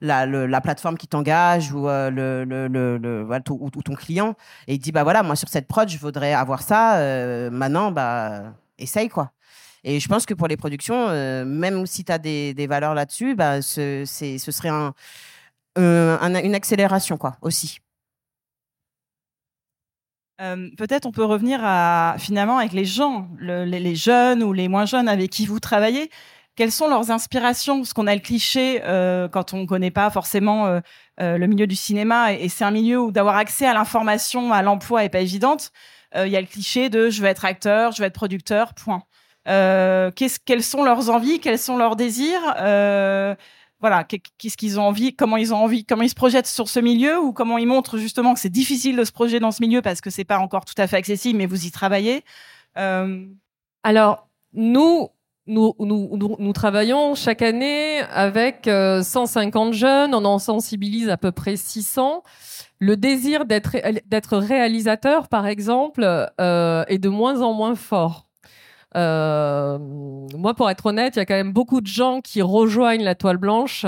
[0.00, 4.34] la, la, plateforme qui t'engage ou, le, le, le, ou, ton client.
[4.66, 6.98] Et il dit, bah voilà, moi, sur cette prod, je voudrais avoir ça.
[7.50, 9.32] maintenant, bah, essaye, quoi.
[9.84, 11.08] Et je pense que pour les productions,
[11.44, 14.94] même si tu as des, valeurs là-dessus, bah, ce, ce serait un,
[15.76, 17.80] une accélération, quoi, aussi.
[20.40, 24.84] Euh, peut-être on peut revenir à finalement avec les gens, les, jeunes ou les moins
[24.84, 26.10] jeunes avec qui vous travaillez.
[26.56, 27.78] Quelles sont leurs inspirations?
[27.78, 30.80] Parce qu'on a le cliché euh, quand on ne connaît pas forcément euh,
[31.18, 35.04] le milieu du cinéma et, c'est un milieu où d'avoir accès à l'information, à l'emploi
[35.04, 35.72] est pas évidente.
[36.14, 39.02] Il y a le cliché de je veux être acteur, je veux être producteur, point.
[39.44, 41.40] quelles sont leurs envies?
[41.40, 42.40] Quels sont leurs désirs?
[43.80, 46.80] Voilà, qu'est-ce qu'ils ont envie, comment ils ont envie, comment ils se projettent sur ce
[46.80, 49.82] milieu ou comment ils montrent justement que c'est difficile de se projeter dans ce milieu
[49.82, 52.24] parce que c'est pas encore tout à fait accessible, mais vous y travaillez.
[52.78, 53.26] Euh,
[53.82, 55.08] Alors, nous,
[55.46, 61.56] nous, nous, nous, travaillons chaque année avec 150 jeunes, on en sensibilise à peu près
[61.56, 62.22] 600
[62.78, 66.04] le désir d'être d'être réalisateur, par exemple,
[66.40, 68.25] euh, est de moins en moins fort.
[68.96, 73.04] Euh, moi, pour être honnête, il y a quand même beaucoup de gens qui rejoignent
[73.04, 73.86] la toile blanche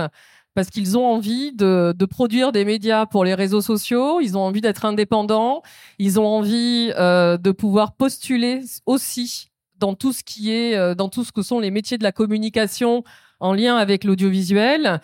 [0.55, 4.61] parce qu'ils ont envie de, produire des médias pour les réseaux sociaux, ils ont envie
[4.61, 5.63] d'être indépendants,
[5.99, 11.23] ils ont envie euh, de pouvoir postuler aussi dans tout ce qui est, dans tout
[11.23, 13.05] ce que sont les métiers de la communication
[13.39, 15.01] en lien avec l'audiovisuel.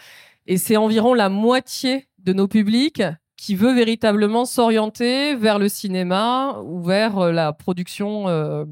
[0.46, 3.02] Et c'est environ la moitié de nos publics
[3.36, 8.64] qui veut véritablement s'orienter vers le cinéma ou vers euh, la production euh,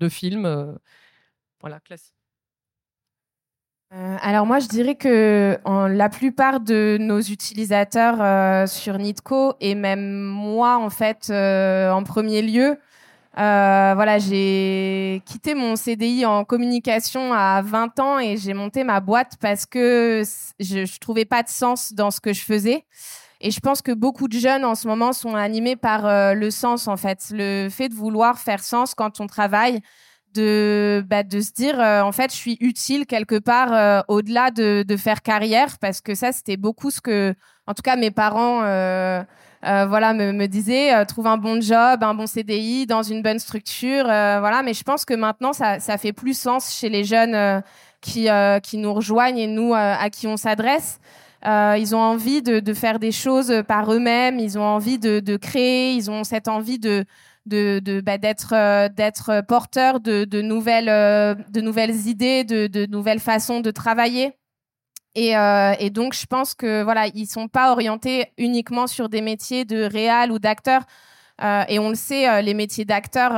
[0.00, 0.72] de films, euh,
[1.60, 2.14] voilà, classique.
[3.90, 10.78] alors moi, je dirais que la plupart de nos utilisateurs sur Nitco et même moi,
[10.78, 12.76] en fait, en premier lieu,
[13.36, 19.36] voilà, j'ai quitté mon CDI en communication à 20 ans et j'ai monté ma boîte
[19.40, 20.22] parce que
[20.58, 22.84] je, ne trouvais pas de sens dans ce que je faisais.
[23.44, 26.50] Et je pense que beaucoup de jeunes en ce moment sont animés par euh, le
[26.50, 27.26] sens, en fait.
[27.30, 29.80] Le fait de vouloir faire sens quand on travaille,
[30.32, 34.96] de, bah, se dire, euh, en fait, je suis utile quelque part euh, au-delà de,
[34.96, 37.34] faire carrière, parce que ça, c'était beaucoup ce que,
[37.66, 38.60] en tout cas, mes parents.
[39.62, 44.62] voilà, me, disaient trouve un bon job, un bon CDI dans une bonne structure, voilà.
[44.64, 47.62] Mais je pense que maintenant ça, ça fait plus sens chez les jeunes
[48.00, 48.28] qui
[48.62, 50.98] qui nous rejoignent et nous à qui on s'adresse.
[51.46, 54.38] Euh, ils ont envie de, faire des choses par eux-mêmes.
[54.38, 55.94] Ils ont envie de, créer.
[55.94, 62.44] Ils ont cette envie bah, d'être d'être porteur de, de nouvelles euh, de nouvelles idées,
[62.44, 64.32] de, nouvelles façons de travailler.
[65.16, 65.34] Et,
[65.90, 70.32] donc, je pense que voilà, ils sont pas orientés uniquement sur des métiers de réal
[70.32, 70.82] ou d'acteur.
[71.68, 73.30] Et on le sait, les métiers d'acteur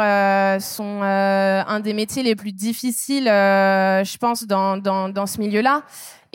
[0.63, 5.83] sont un des métiers les plus difficiles, je pense, dans ce milieu-là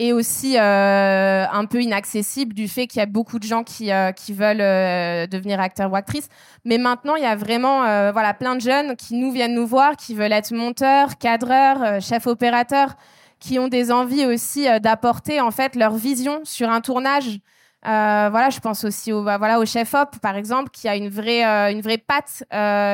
[0.02, 3.92] et aussi euh, un peu inaccessible du fait qu'il y a beaucoup de gens qui,
[3.92, 6.28] euh, veulent euh, devenir acteur ou actrice.
[6.64, 9.96] Mais maintenant, il y a vraiment voilà, plein de jeunes qui nous viennent nous voir,
[9.96, 12.96] qui veulent être monteurs, cadreurs, chefs opérateurs,
[13.38, 17.38] qui ont des envies aussi d'apporter en fait leur vision sur un tournage.
[17.84, 21.98] voilà, je pense aussi au, bah, au chef op, par exemple, qui a une vraie,
[21.98, 22.42] patte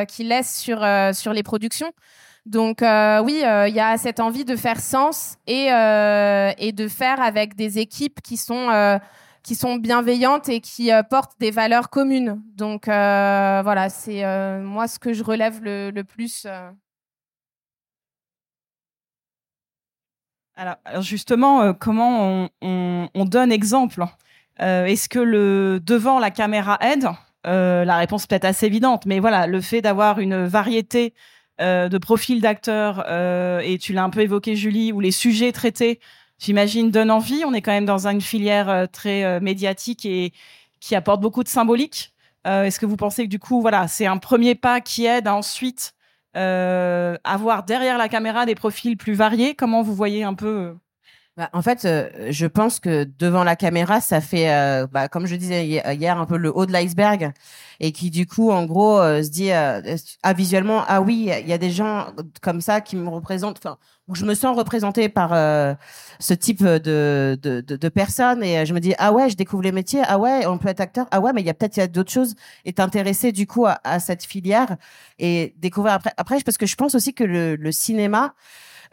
[0.09, 1.91] qu'il laisse sur les productions.
[2.49, 6.89] Donc euh, oui, euh, il y a cette envie de faire sens et, euh, de
[6.89, 12.41] faire avec des équipes qui sont bienveillantes et qui portent des valeurs communes.
[12.55, 14.25] Donc voilà, c'est
[14.63, 16.47] moi ce que je relève le, plus.
[20.57, 24.05] Alors, justement, comment on, on, donne exemple
[24.59, 27.09] Est-ce que le devant la caméra aide?
[27.45, 31.13] La réponse peut être assez évidente, mais voilà, le fait d'avoir une variété
[31.61, 35.53] euh, de profils d'acteurs, euh, et tu l'as un peu évoqué, Julie, où les sujets
[35.53, 35.99] traités,
[36.39, 37.43] j'imagine, donnent envie.
[37.45, 40.33] On est quand même dans une filière euh, très médiatique et
[40.81, 42.13] qui apporte beaucoup de symbolique.
[42.45, 45.35] Est-ce que vous pensez que du coup, voilà, c'est un premier pas qui aide à
[45.35, 45.93] ensuite
[46.35, 49.55] avoir derrière la caméra des profils plus variés?
[49.55, 50.75] Comment vous voyez un peu
[51.39, 51.89] bah, en fait,
[52.31, 56.37] je pense que devant la caméra, ça fait, bah, comme je disais hier, un peu
[56.37, 57.33] le haut de l'iceberg
[57.81, 61.49] et qui du coup en gros euh, se dit euh, ah visuellement ah oui il
[61.49, 62.09] y a des gens
[62.43, 63.79] comme ça qui me représentent enfin
[64.13, 65.75] je me sens représentée par euh,
[66.19, 69.73] ce type de, de, de, personnes et je me dis ah ouais je découvre les
[69.73, 72.11] métiers ah ouais on peut être acteur ah ouais mais il y a peut-être d'autres
[72.11, 74.77] choses et t'intéresser du coup à, à, cette filière
[75.19, 76.13] et découvrir après.
[76.17, 78.35] Après parce que je pense aussi que le, le cinéma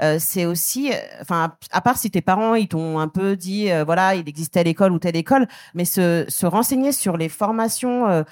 [0.02, 4.16] euh, c'est aussi, enfin, à part si tes parents ils t'ont un peu dit, voilà,
[4.16, 8.26] il existe telle école ou telle école, mais se, se renseigner sur les formations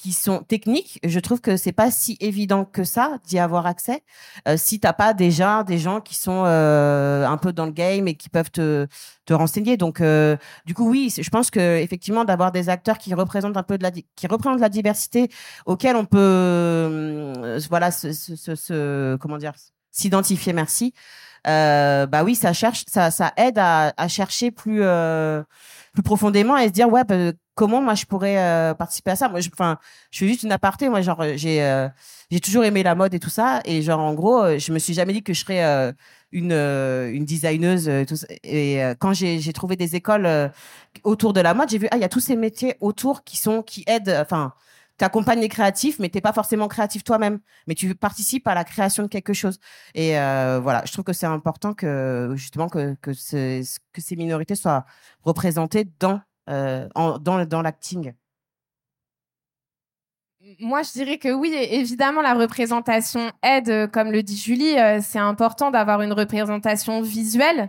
[0.00, 4.02] qui sont techniques, je trouve que c'est pas si évident que ça d'y avoir accès.
[4.48, 8.08] Euh, si t'as pas déjà des gens qui sont euh, un peu dans le game
[8.08, 8.86] et qui peuvent te,
[9.26, 9.76] te renseigner.
[9.76, 13.62] Donc, euh, du coup, oui, je pense que effectivement d'avoir des acteurs qui représentent un
[13.62, 15.28] peu de la qui représentent la diversité
[15.66, 19.52] auquel on peut, euh, voilà, ce, ce, comment dire,
[19.90, 20.52] s'identifier.
[20.52, 20.92] Merci.
[21.46, 24.82] Euh, bah oui, ça cherche, ça, ça aide à, chercher plus,
[25.92, 27.04] plus profondément et se dire ouais.
[27.04, 29.28] Bah, comment moi je pourrais euh, participer à ça?
[29.28, 29.78] Moi enfin
[30.10, 31.88] je suis juste une aparté moi genre j'ai euh,
[32.30, 34.78] j'ai toujours aimé la mode et tout ça et genre en gros euh, je me
[34.78, 35.92] suis jamais dit que je serais
[36.32, 37.86] une une designeuse
[38.44, 40.50] et quand j'ai j'ai trouvé des écoles
[41.04, 43.36] autour de la mode j'ai vu ah il y a tous ces métiers autour qui
[43.36, 44.54] sont qui aident enfin
[45.00, 48.64] tu accompagnes les créatifs, mais t'es pas forcément créatif toi-même, mais tu participes à la
[48.64, 49.58] création de quelque chose.
[49.94, 54.84] Et voilà, je trouve que c'est important que justement que que, ces minorités soient
[55.22, 58.12] représentées dans euh, dans, dans l'acting
[60.58, 65.70] moi, je dirais que oui, évidemment, la représentation aide, comme le dit Julie, c'est important
[65.70, 67.68] d'avoir une représentation visuelle.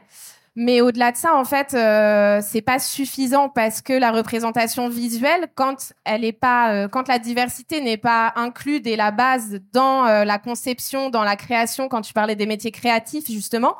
[0.56, 5.48] Mais au-delà de ça, en fait, euh, c'est pas suffisant parce que la représentation visuelle,
[5.56, 10.06] quand elle est pas, euh, quand la diversité n'est pas inclue dès la base dans
[10.06, 13.78] euh, la conception, dans la création, quand tu parlais des métiers créatifs justement,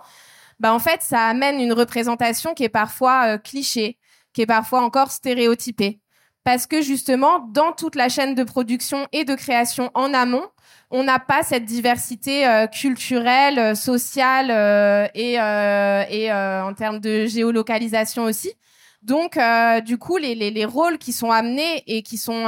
[0.62, 3.98] bah en fait, ça amène une représentation qui est parfois cliché,
[4.34, 6.00] qui est parfois encore stéréotypée,
[6.46, 10.48] parce que justement, dans toute la chaîne de production et de création en amont,
[10.92, 17.26] on n'a pas cette diversité euh, culturelle, euh, sociale euh, et, et en termes de
[17.26, 18.54] géolocalisation aussi.
[19.02, 19.40] Donc,
[19.84, 22.44] du coup, les, les, les, rôles qui sont amenés et qui sont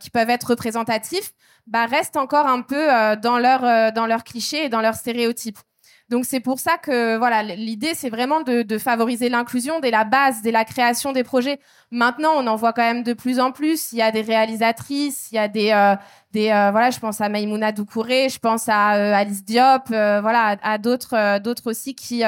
[0.00, 1.30] qui peuvent être représentatifs,
[1.68, 2.88] bah, restent encore un peu
[3.22, 5.58] dans leur dans leurs clichés et dans leurs stéréotypes.
[6.08, 10.04] Donc c'est pour ça que voilà, l'idée c'est vraiment de, de favoriser l'inclusion dès la
[10.04, 11.60] base, dès la création des projets.
[11.90, 13.92] Maintenant, on en voit quand même de plus en plus.
[13.92, 15.96] Il y a des réalisatrices, il y a des euh,
[16.32, 20.56] des euh, voilà, je pense à Maïmouna Doucouré, je pense à euh, Alice Diop, voilà,
[20.62, 22.22] à, d'autres d'autres aussi qui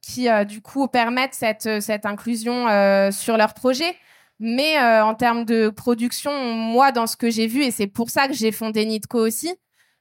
[0.00, 2.66] qui du coup permettent cette cette inclusion
[3.12, 3.96] sur leurs projets.
[4.40, 8.26] Mais en termes de production, moi, dans ce que j'ai vu, et c'est pour ça
[8.26, 9.54] que j'ai fondé Nitco aussi,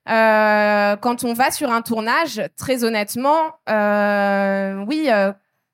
[0.09, 5.07] euh, quand on va sur un tournage, très honnêtement, euh, oui,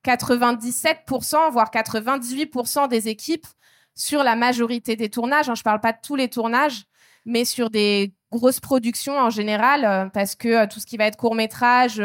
[0.05, 3.47] 97%, euh, voire 98% des équipes
[3.95, 6.83] sur la majorité des tournages, hein, je ne parle pas de tous les tournages,
[7.25, 11.35] mais sur des grosses productions en général, parce que tout ce qui va être court
[11.35, 11.95] métrage,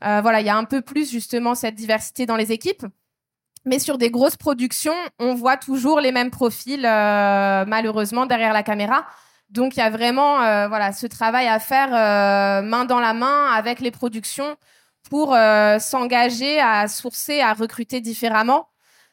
[0.00, 2.86] voilà, il y a un peu plus justement cette diversité dans les équipes.
[3.64, 9.06] Mais sur des grosses productions, on voit toujours les mêmes profils, malheureusement, derrière la caméra.
[9.50, 13.14] Donc il y a vraiment euh, voilà ce travail à faire euh, main dans la
[13.14, 14.56] main avec les productions
[15.08, 18.68] pour euh, s'engager à sourcer, à recruter différemment.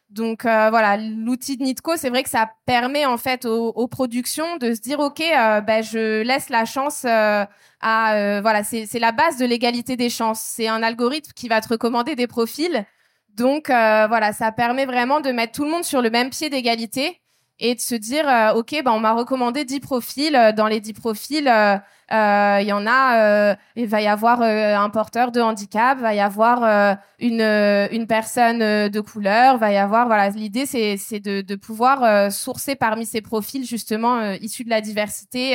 [0.10, 4.76] Donc voilà, l'outil de Nitco, c'est vrai que ça permet en fait aux, productions de
[4.76, 7.48] se dire ok, ben je laisse la chance à
[7.82, 10.40] voilà, c'est la base de l'égalité des chances.
[10.40, 12.86] C'est un algorithme qui va te recommander des profils.
[13.30, 17.23] Donc voilà, ça permet vraiment de mettre tout le monde sur le même pied d'égalité
[17.64, 20.36] et de se dire euh, ok ben on m'a recommandé 10 profils.
[20.36, 21.78] Euh, dans les 10 profils euh,
[22.12, 27.00] il y en a il va y avoir un porteur de handicap va y avoir
[27.18, 30.30] une une personne de couleur va y avoir voilà.
[30.30, 35.54] L'idée c'est de, pouvoir sourcer parmi ces profils justement issus de la diversité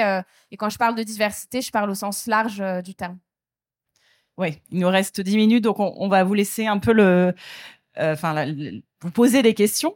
[0.50, 3.18] et quand je parle de diversité je parle au sens large du terme.
[4.36, 7.34] Oui il nous reste 10 minutes donc on, va vous laisser un peu le
[7.96, 8.46] enfin
[9.00, 9.94] vous poser des questions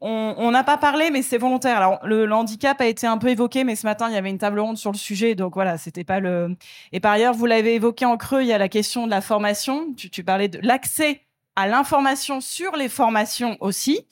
[0.00, 1.76] on n'a pas parlé, mais c'est volontaire.
[1.76, 4.38] Alors, le, handicap a été un peu évoqué, mais ce matin, il y avait une
[4.38, 6.56] table ronde sur le sujet, donc voilà, c'était pas le.
[6.92, 9.20] Et par ailleurs, vous l'avez évoqué en creux, il y a la question de la
[9.20, 9.94] formation.
[9.94, 11.22] Tu, parlais de l'accès
[11.56, 14.06] à l'information sur les formations aussi.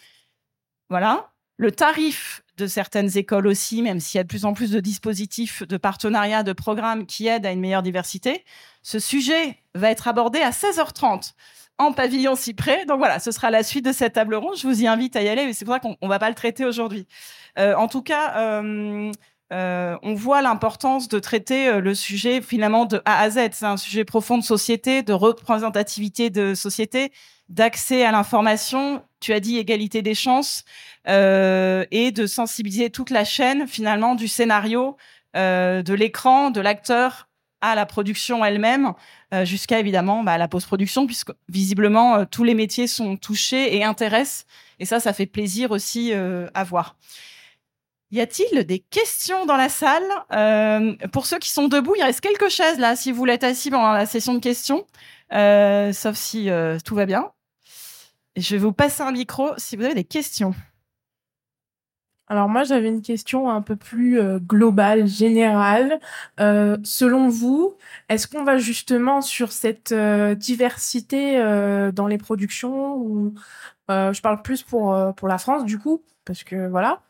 [0.88, 1.30] Voilà.
[1.58, 4.80] Le tarif de certaines écoles aussi, même s'il y a de plus en plus de
[4.80, 8.44] dispositifs de partenariat, de programmes qui aident à une meilleure diversité.
[8.82, 11.34] Ce sujet va être abordé à 16h30
[11.78, 12.84] en pavillon cyprès.
[12.86, 14.56] Donc voilà, ce sera la suite de cette table ronde.
[14.56, 16.28] Je vous y invite à y aller, mais c'est pour ça qu'on ne va pas
[16.28, 17.06] le traiter aujourd'hui.
[17.58, 19.12] Euh, en tout cas, euh,
[19.52, 23.50] euh, on voit l'importance de traiter le sujet finalement de A à Z.
[23.52, 27.12] C'est un sujet profond de société, de représentativité de société,
[27.48, 29.02] d'accès à l'information.
[29.20, 30.64] Tu as dit égalité des chances
[31.06, 34.96] et de sensibiliser toute la chaîne finalement du scénario,
[35.34, 37.27] de l'écran, de l'acteur
[37.60, 38.92] à la production elle-même,
[39.34, 43.84] euh, jusqu'à évidemment bah, la post-production, puisque visiblement euh, tous les métiers sont touchés et
[43.84, 44.46] intéressent.
[44.78, 46.96] Et ça, ça fait plaisir aussi euh, à voir.
[48.10, 50.02] Y a-t-il des questions dans la salle?
[51.12, 53.92] Pour ceux qui sont debout, il reste quelques chaises là, si vous être assis pendant
[53.92, 54.86] la session de questions,
[55.30, 56.48] sauf si
[56.86, 57.30] tout va bien.
[58.34, 60.54] Je vais vous passer un micro si vous avez des questions.
[62.30, 65.98] Alors moi, j'avais une question un peu plus euh, globale, générale.
[66.40, 67.74] Euh, selon vous,
[68.10, 71.38] est-ce qu'on va justement sur cette euh, diversité
[71.92, 73.34] dans les productions ou
[73.88, 77.02] je parle plus pour pour la France du coup parce que voilà.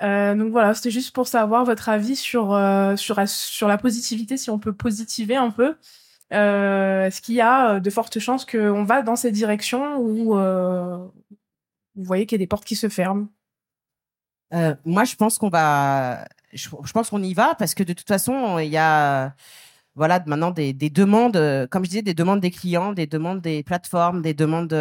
[0.00, 2.58] donc voilà, c'était juste pour savoir votre avis sur
[2.96, 5.76] sur sur la positivité, si on peut positiver un peu.
[6.30, 12.26] est-ce qu'il y a de fortes chances qu'on va dans cette direction ou vous voyez
[12.26, 13.28] qu'il y a des portes qui se ferment?
[14.54, 18.08] Euh, moi, je pense qu'on va, je, pense qu'on y va parce que de toute
[18.08, 19.34] façon, il y a,
[19.94, 23.62] voilà, maintenant des, des, demandes, comme je disais, des demandes des clients, des demandes des
[23.62, 24.72] plateformes, des demandes,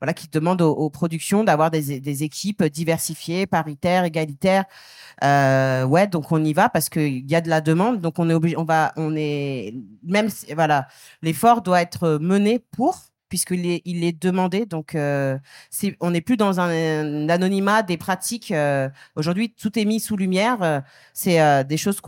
[0.00, 4.64] voilà, qui demandent aux, productions d'avoir des, des, équipes diversifiées, paritaires, égalitaires.
[5.22, 8.30] Euh, ouais, donc on y va parce qu'il y a de la demande, donc on
[8.30, 10.88] est obligé, on va, on est, même, voilà,
[11.22, 14.66] l'effort doit être mené pour puisqu'il est, il est demandé.
[14.66, 15.38] Donc, euh,
[16.00, 18.50] on n'est plus dans un, anonymat des pratiques.
[18.50, 20.62] Euh, aujourd'hui, tout est mis sous lumière.
[20.62, 20.80] Euh,
[21.14, 22.02] c'est des choses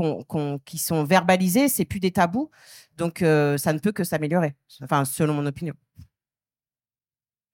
[0.66, 1.68] qui sont verbalisées.
[1.68, 2.50] C'est plus des tabous.
[2.98, 4.54] Donc, ça ne peut que s'améliorer.
[4.82, 5.74] Enfin, selon mon opinion.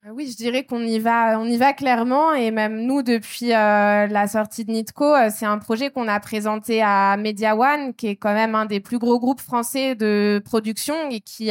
[0.06, 3.52] Euh, oui, je dirais qu'on y va, on y va clairement et même nous depuis
[3.52, 7.92] euh, la sortie de Nitco, euh, c'est un projet qu'on a présenté à Media One,
[7.94, 11.50] qui est quand même un des plus gros groupes français de production et qui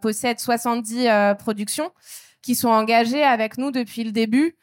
[0.00, 1.90] possède 70 productions,
[2.40, 4.56] qui sont engagées avec nous depuis le début,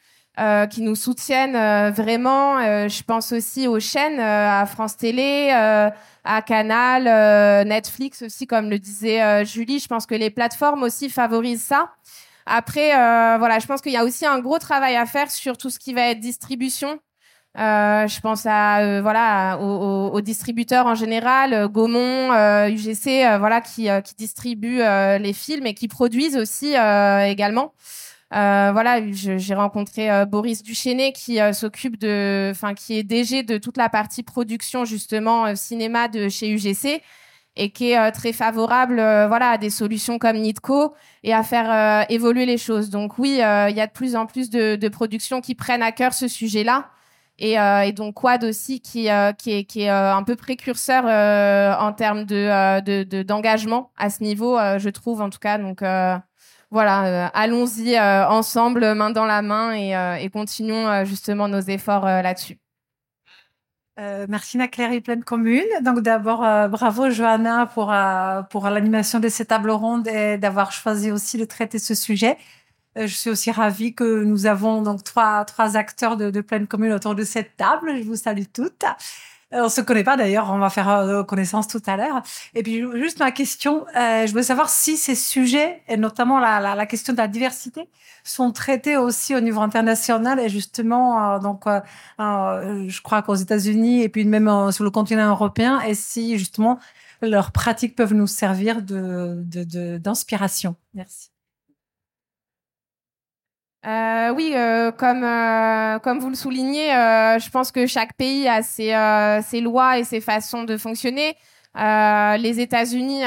[0.69, 2.59] qui nous soutiennent vraiment.
[2.87, 9.45] je pense aussi aux chaînes, à France Télé, à Canal, Netflix aussi, comme le disait
[9.45, 9.79] Julie.
[9.79, 11.91] Je pense que les plateformes aussi favorisent ça.
[12.45, 15.57] Après, euh, voilà, je pense qu'il y a aussi un gros travail à faire sur
[15.57, 16.99] tout ce qui va être distribution.
[17.57, 22.33] Euh, je pense à euh, voilà aux, aux, distributeurs en général, euh, Gaumont,
[22.67, 24.81] UGC, euh, voilà qui, qui distribuent
[25.19, 27.73] les films et qui produisent aussi également.
[28.31, 33.87] voilà, j'ai rencontré Boris Duchesne qui s'occupe de, enfin qui est DG de toute la
[33.89, 37.01] partie production justement cinéma de chez UGC
[37.55, 40.93] et qui est euh, très favorable euh, voilà à des solutions comme Nitco
[41.23, 42.89] et à faire euh, évoluer les choses.
[42.89, 43.37] Donc oui, il
[43.75, 46.89] y a de plus en plus de, de productions qui prennent à cœur ce sujet-là.
[47.37, 52.23] Et, et, donc Quad aussi qui, qui est, qui est un peu précurseur en termes
[52.23, 55.57] de d'engagement de, à ce niveau, je trouve en tout cas.
[55.57, 55.83] Donc
[56.71, 62.57] voilà, allons-y ensemble, main dans la main et, et continuons justement nos efforts là-dessus.
[63.97, 65.63] Euh, merci Claire et Pleine Commune.
[65.81, 70.71] Donc d'abord, euh, bravo Johanna pour, euh, pour l'animation de cette table ronde et d'avoir
[70.73, 72.37] choisi aussi de traiter ce sujet.
[72.97, 76.67] Euh, je suis aussi ravie que nous avons donc trois, trois acteurs de, de Pleine
[76.67, 77.97] Commune autour de cette table.
[77.97, 78.83] Je vous salue toutes.
[79.53, 82.23] Euh, on se connaît pas d'ailleurs, on va faire euh, connaissance tout à l'heure.
[82.55, 86.59] Et puis juste ma question, euh, je veux savoir si ces sujets, et notamment la,
[86.59, 87.87] la, la, question de la diversité,
[88.23, 91.65] sont traités aussi au niveau international et justement, donc,
[92.17, 96.79] je crois qu'aux États-Unis et puis même sur le continent européen, et si justement
[97.21, 99.43] leurs pratiques peuvent nous servir de
[99.99, 100.71] d'inspiration.
[100.71, 101.29] De, Merci.
[103.85, 108.47] Euh, oui, euh, comme euh, comme vous le soulignez, euh, je pense que chaque pays
[108.47, 111.35] a ses euh, ses lois et ses façons de fonctionner.
[111.75, 113.21] les États-Unis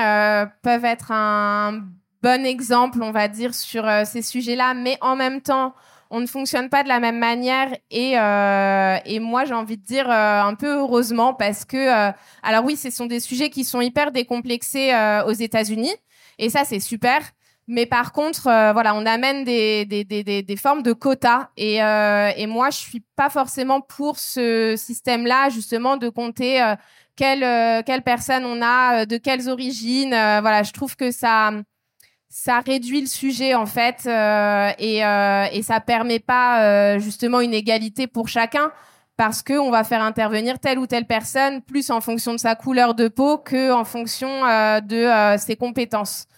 [0.62, 1.84] peuvent être un
[2.22, 5.74] bon exemple, on va dire, sur ces sujets-là, mais en même temps,
[6.10, 7.68] on ne fonctionne pas de la même manière.
[7.90, 12.10] Et et moi, j'ai envie de dire un peu heureusement parce que
[12.42, 14.92] alors oui, ce sont des sujets qui sont hyper décomplexés
[15.26, 15.94] aux États-Unis,
[16.38, 17.20] et ça c'est super.
[17.70, 21.50] Mais par contre, euh, voilà, on amène des, des, des, des, formes de quotas.
[21.58, 26.76] Et, euh, et moi, je suis pas forcément pour ce système-là, justement, de compter euh,
[27.14, 30.10] quelle, euh, quelle personne on a, de quelles origines.
[30.10, 31.52] voilà, je trouve que ça,
[32.30, 34.06] ça réduit le sujet, en fait,
[34.78, 38.72] et, et ça permet pas, justement, une égalité pour chacun
[39.18, 42.54] parce que on va faire intervenir telle ou telle personne plus en fonction de sa
[42.54, 44.28] couleur de peau que en fonction
[44.80, 46.28] de ses compétences.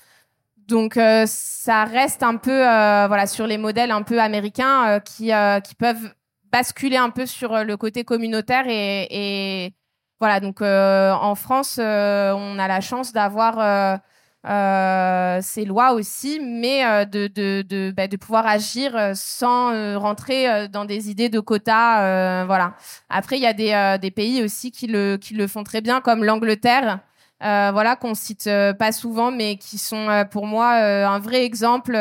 [0.71, 5.01] Donc euh, ça reste un peu euh, voilà sur les modèles un peu américains euh,
[5.01, 5.33] qui
[5.65, 6.15] qui peuvent
[6.53, 9.75] basculer un peu sur le côté communautaire et,
[10.21, 14.01] voilà donc en France on a la chance d'avoir
[15.43, 21.29] ces lois aussi, mais de, de, de, bah, pouvoir agir sans rentrer dans des idées
[21.29, 22.45] de quotas.
[22.47, 22.75] voilà.
[23.09, 26.01] Après, il y a des, des pays aussi qui le, qui le font très bien,
[26.01, 27.01] comme l'Angleterre,
[27.43, 31.45] euh, voilà qu'on cite euh, pas souvent, mais qui sont euh, pour moi un vrai
[31.45, 31.99] exemple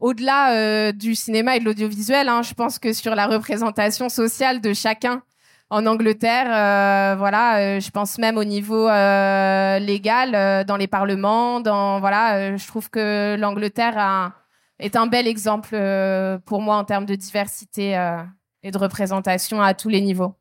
[0.00, 2.28] au-delà du cinéma et de l'audiovisuel.
[2.28, 5.22] Hein, je pense que sur la représentation sociale de chacun
[5.70, 12.66] en Angleterre, voilà, je pense même au niveau légal dans les parlements, dans voilà, je
[12.66, 14.32] trouve que l'Angleterre
[14.78, 15.76] est un bel exemple
[16.44, 17.92] pour moi en termes de diversité
[18.62, 20.34] et de représentation à tous les niveaux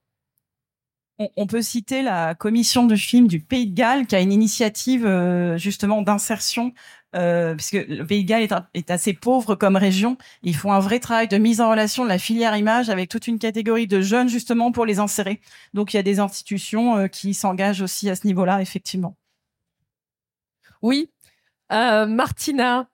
[1.20, 5.06] on, peut citer la commission de film du Pays de Galles qui a une initiative
[5.06, 6.74] euh, justement d'insertion
[7.16, 10.18] euh, puisque le Pays de Galles est, assez pauvre comme région.
[10.44, 13.28] Ils font un vrai travail de mise en relation de la filière image avec toute
[13.28, 15.42] une catégorie de jeunes justement pour les insérer.
[15.74, 19.16] Donc il y a des institutions euh, qui s'engagent aussi à ce niveau-là, effectivement.
[20.82, 21.12] Oui,
[21.70, 22.90] Martina,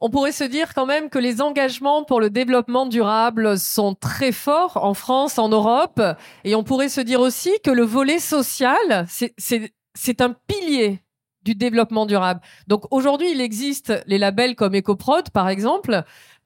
[0.00, 4.32] on pourrait se dire quand même que les engagements pour le développement durable sont très
[4.32, 6.02] forts en France, en Europe,
[6.44, 11.00] et on pourrait se dire aussi que le volet social, c'est un pilier
[11.42, 12.40] du développement durable.
[12.66, 16.02] Donc aujourd'hui, il existe les labels comme EcoProd, par exemple,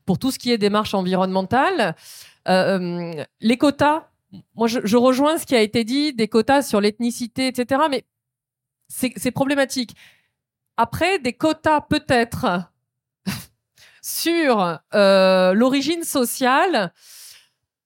[0.07, 1.97] pour tout ce qui est démarche environnementale.
[2.49, 4.09] Euh, euh les quotas,
[4.55, 8.05] moi je, je, rejoins ce qui a été dit, des quotas sur l'ethnicité, etc., mais
[8.89, 9.95] c'est problématique.
[10.77, 12.71] Après, des quotas peut-être
[14.03, 16.93] sur euh, l'origine sociale,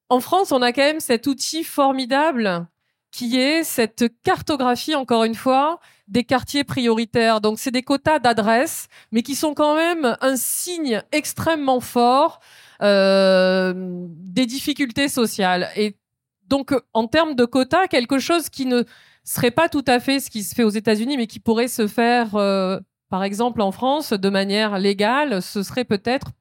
[0.09, 2.67] en France, on a quand même cet outil formidable
[3.11, 7.41] qui est cette cartographie, encore une fois, des quartiers prioritaires.
[7.41, 12.41] Donc, c'est des quotas d'adresses, mais qui sont quand même un signe extrêmement fort
[12.83, 15.69] euh, des difficultés sociales.
[15.77, 15.97] Et
[16.49, 18.83] donc, en termes de quotas, quelque chose qui ne
[19.23, 21.87] serait pas tout à fait ce qui se fait aux États-Unis, mais qui pourrait se
[21.87, 26.33] faire, euh, par exemple, en France, de manière légale, ce serait peut-être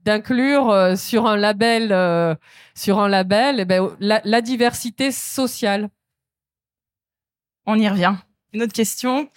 [0.00, 2.34] d'inclure euh, sur un label, euh,
[2.74, 5.88] sur un label, eh ben, la, la, diversité sociale.
[7.66, 8.14] On y revient.
[8.52, 9.28] Une autre question.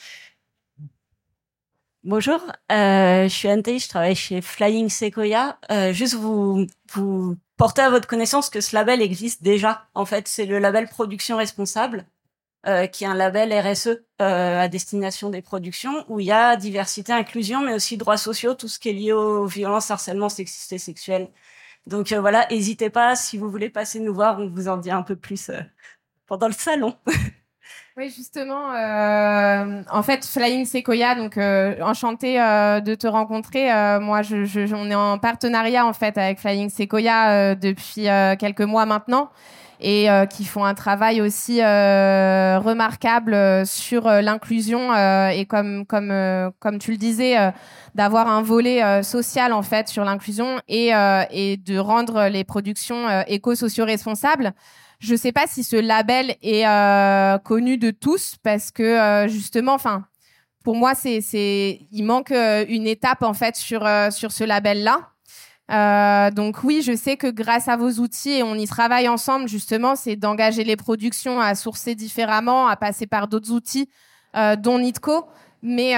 [2.06, 2.40] Bonjour,
[2.72, 5.58] euh, je suis Ante, je travaille chez Flying Sequoia.
[5.72, 9.88] Euh, juste vous, vous porter à votre connaissance que ce label existe déjà.
[9.96, 12.06] En fait, c'est le label Production Responsable,
[12.68, 13.88] euh, qui est un label RSE
[14.22, 18.56] euh, à destination des productions, où il y a diversité, inclusion, mais aussi droits sociaux,
[18.56, 21.30] tout ce qui est lié aux violences, harcèlement sexiste et sexuel.
[21.86, 24.90] Donc euh, voilà, n'hésitez pas, si vous voulez passer nous voir, on vous en dit
[24.90, 25.52] un peu plus
[26.26, 26.96] pendant le salon.
[27.98, 28.72] Oui, justement,
[29.90, 33.68] en fait, Flying Sequoia, donc enchanté euh, de te rencontrer.
[34.02, 38.08] Moi, je, je, on est en partenariat en fait avec Flying Sequoia depuis
[38.38, 39.32] quelques mois maintenant
[39.80, 44.94] et qui font un travail aussi remarquable sur l'inclusion
[45.30, 46.12] et comme comme
[46.60, 47.36] comme tu le disais,
[47.94, 50.92] d'avoir un volet social en fait sur l'inclusion et
[51.32, 54.54] et de rendre les productions éco-socio-responsables.
[55.00, 59.28] Je ne sais pas si ce label est euh, connu de tous parce que euh,
[59.28, 60.06] justement, enfin,
[60.64, 64.44] pour moi, c'est, c'est, il manque euh, une étape en fait sur euh, sur ce
[64.44, 65.12] label-là.
[65.72, 69.48] Euh, donc oui, je sais que grâce à vos outils et on y travaille ensemble
[69.48, 73.90] justement, c'est d'engager les productions à sourcer différemment, à passer par d'autres outils,
[74.60, 75.26] dont Nitco,
[75.62, 75.94] mais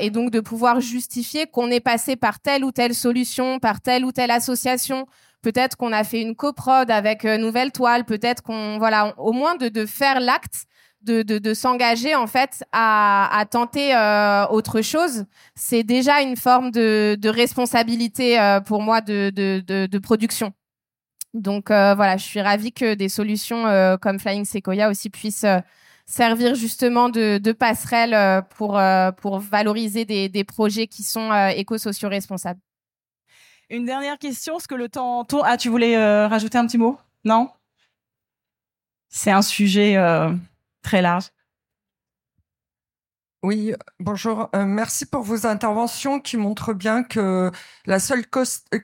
[0.00, 4.04] et donc de pouvoir justifier qu'on est passé par telle ou telle solution, par telle
[4.04, 5.06] ou telle association,
[5.46, 9.54] peut-être qu'on a fait une coprode avec euh, Nouvelle Toile, peut-être qu'on voilà, au moins
[9.54, 10.66] de faire l'acte
[11.06, 18.38] de, s'engager en fait à, tenter euh, autre chose, c'est déjà une forme de, responsabilité
[18.38, 20.52] euh, pour moi de, production.
[21.34, 23.64] Donc euh, voilà, je suis ravie que des solutions
[24.00, 25.46] comme Flying Sequoia aussi puissent
[26.06, 28.78] servir justement de, passerelle pour,
[29.38, 32.60] valoriser des, projets qui sont éco-sociaux responsables.
[33.68, 35.44] Une dernière question, ce que le temps tourne.
[35.44, 35.96] Ah, tu voulais
[36.26, 36.98] rajouter un petit mot?
[37.24, 37.50] Non?
[39.08, 39.96] C'est un sujet
[40.86, 41.30] très large.
[43.42, 44.48] Oui, bonjour.
[44.54, 47.50] Euh, merci pour vos interventions qui montrent bien que
[47.86, 48.24] la seule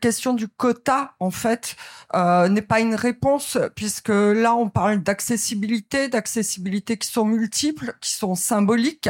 [0.00, 1.74] question du quota, en fait,
[2.14, 8.12] euh, n'est pas une réponse, puisque là, on parle d'accessibilité, d'accessibilité qui sont multiples, qui
[8.12, 9.08] sont symboliques,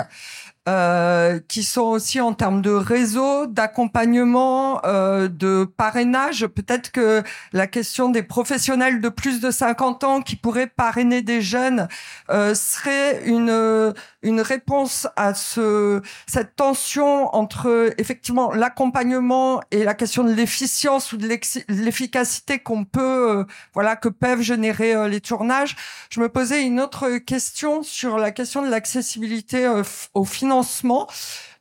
[0.68, 6.46] euh, qui sont aussi en termes de réseau, d'accompagnement, euh, de parrainage.
[6.46, 11.42] Peut-être que la question des professionnels de plus de 50 ans qui pourraient parrainer des
[11.42, 11.88] jeunes
[12.30, 13.92] euh, serait une
[14.22, 21.16] une réponse à ce cette tension entre effectivement l'accompagnement et la question de l'efficience ou
[21.16, 21.26] de
[21.68, 23.44] l'efficacité qu'on peut euh,
[23.74, 25.76] voilà que peuvent générer euh, les tournages.
[26.10, 29.82] Je me posais une autre question sur la question de l'accessibilité euh,
[30.14, 30.24] au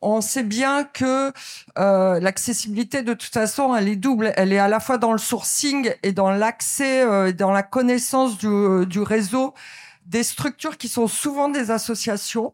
[0.02, 1.32] on sait bien que
[1.78, 4.34] euh, l'accessibilité, de toute façon, elle est double.
[4.36, 8.38] Elle est à la fois dans le sourcing et dans l'accès, euh, dans la connaissance
[8.38, 9.54] du, euh, du, réseau
[10.06, 12.54] des structures qui sont souvent des associations.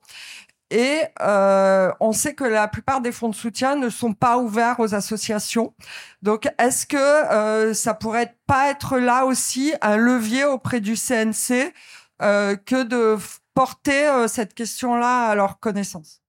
[0.69, 4.79] Et euh, on sait que la plupart des fonds de soutien ne sont pas ouverts
[4.79, 5.73] aux associations.
[6.21, 11.73] Donc, est-ce que euh, ça pourrait pas être là aussi un levier auprès du CNC
[12.21, 13.17] euh, que de
[13.53, 16.21] porter cette question-là à leur connaissance?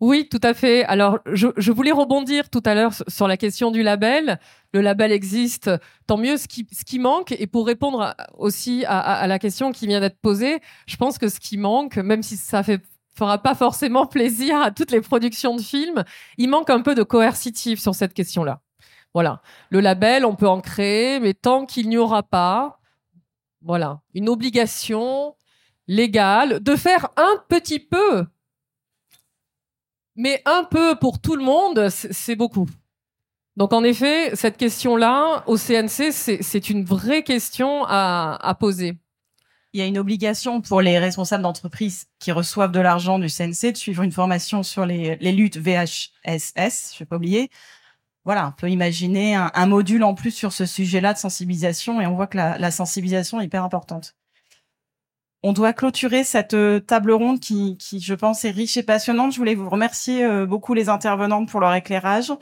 [0.00, 0.84] Oui, tout à fait.
[0.84, 4.38] Alors, je, voulais rebondir tout à l'heure sur la question du label.
[4.74, 5.70] Le label existe,
[6.06, 6.36] tant mieux.
[6.36, 10.96] Ce qui, manque, et pour répondre aussi à, la question qui vient d'être posée, je
[10.96, 12.82] pense que ce qui manque, même si ça fait
[13.14, 16.04] fera pas forcément plaisir à toutes les productions de films,
[16.36, 18.60] il manque un peu de coercitif sur cette question-là.
[19.14, 19.40] Voilà.
[19.70, 22.78] Le label, on peut en créer, mais tant qu'il n'y aura pas,
[23.62, 25.34] voilà, une obligation
[25.88, 28.26] légale de faire un petit peu
[30.16, 32.66] mais un peu pour tout le monde, c'est beaucoup.
[33.56, 38.98] Donc en effet, cette question-là, au CNC, c'est une vraie question à, poser.
[39.72, 43.72] Il y a une obligation pour les responsables d'entreprise qui reçoivent de l'argent du CNC
[43.72, 47.50] de suivre une formation sur les, luttes VHSS, je vais pas oublier.
[48.24, 52.06] Voilà, on peut imaginer un, un module en plus sur ce sujet-là de sensibilisation et
[52.06, 54.16] on voit que la, la sensibilisation est hyper importante.
[55.46, 59.32] On doit clôturer cette euh, table ronde qui, qui, je pense, est riche et passionnante.
[59.32, 62.32] Je voulais vous remercier euh, beaucoup les intervenantes pour leur éclairage.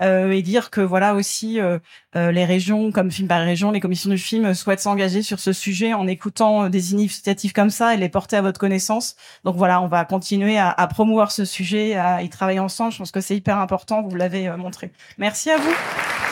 [0.00, 1.78] Euh, et dire que voilà aussi euh,
[2.14, 5.52] euh, les régions comme Film par Région, les commissions du film souhaitent s'engager sur ce
[5.52, 9.16] sujet en écoutant des initiatives comme ça et les porter à votre connaissance.
[9.44, 12.92] Donc voilà, on va continuer à, à promouvoir ce sujet, à y travailler ensemble.
[12.92, 14.02] Je pense que c'est hyper important.
[14.02, 14.92] Vous l'avez montré.
[15.18, 16.27] Merci à vous.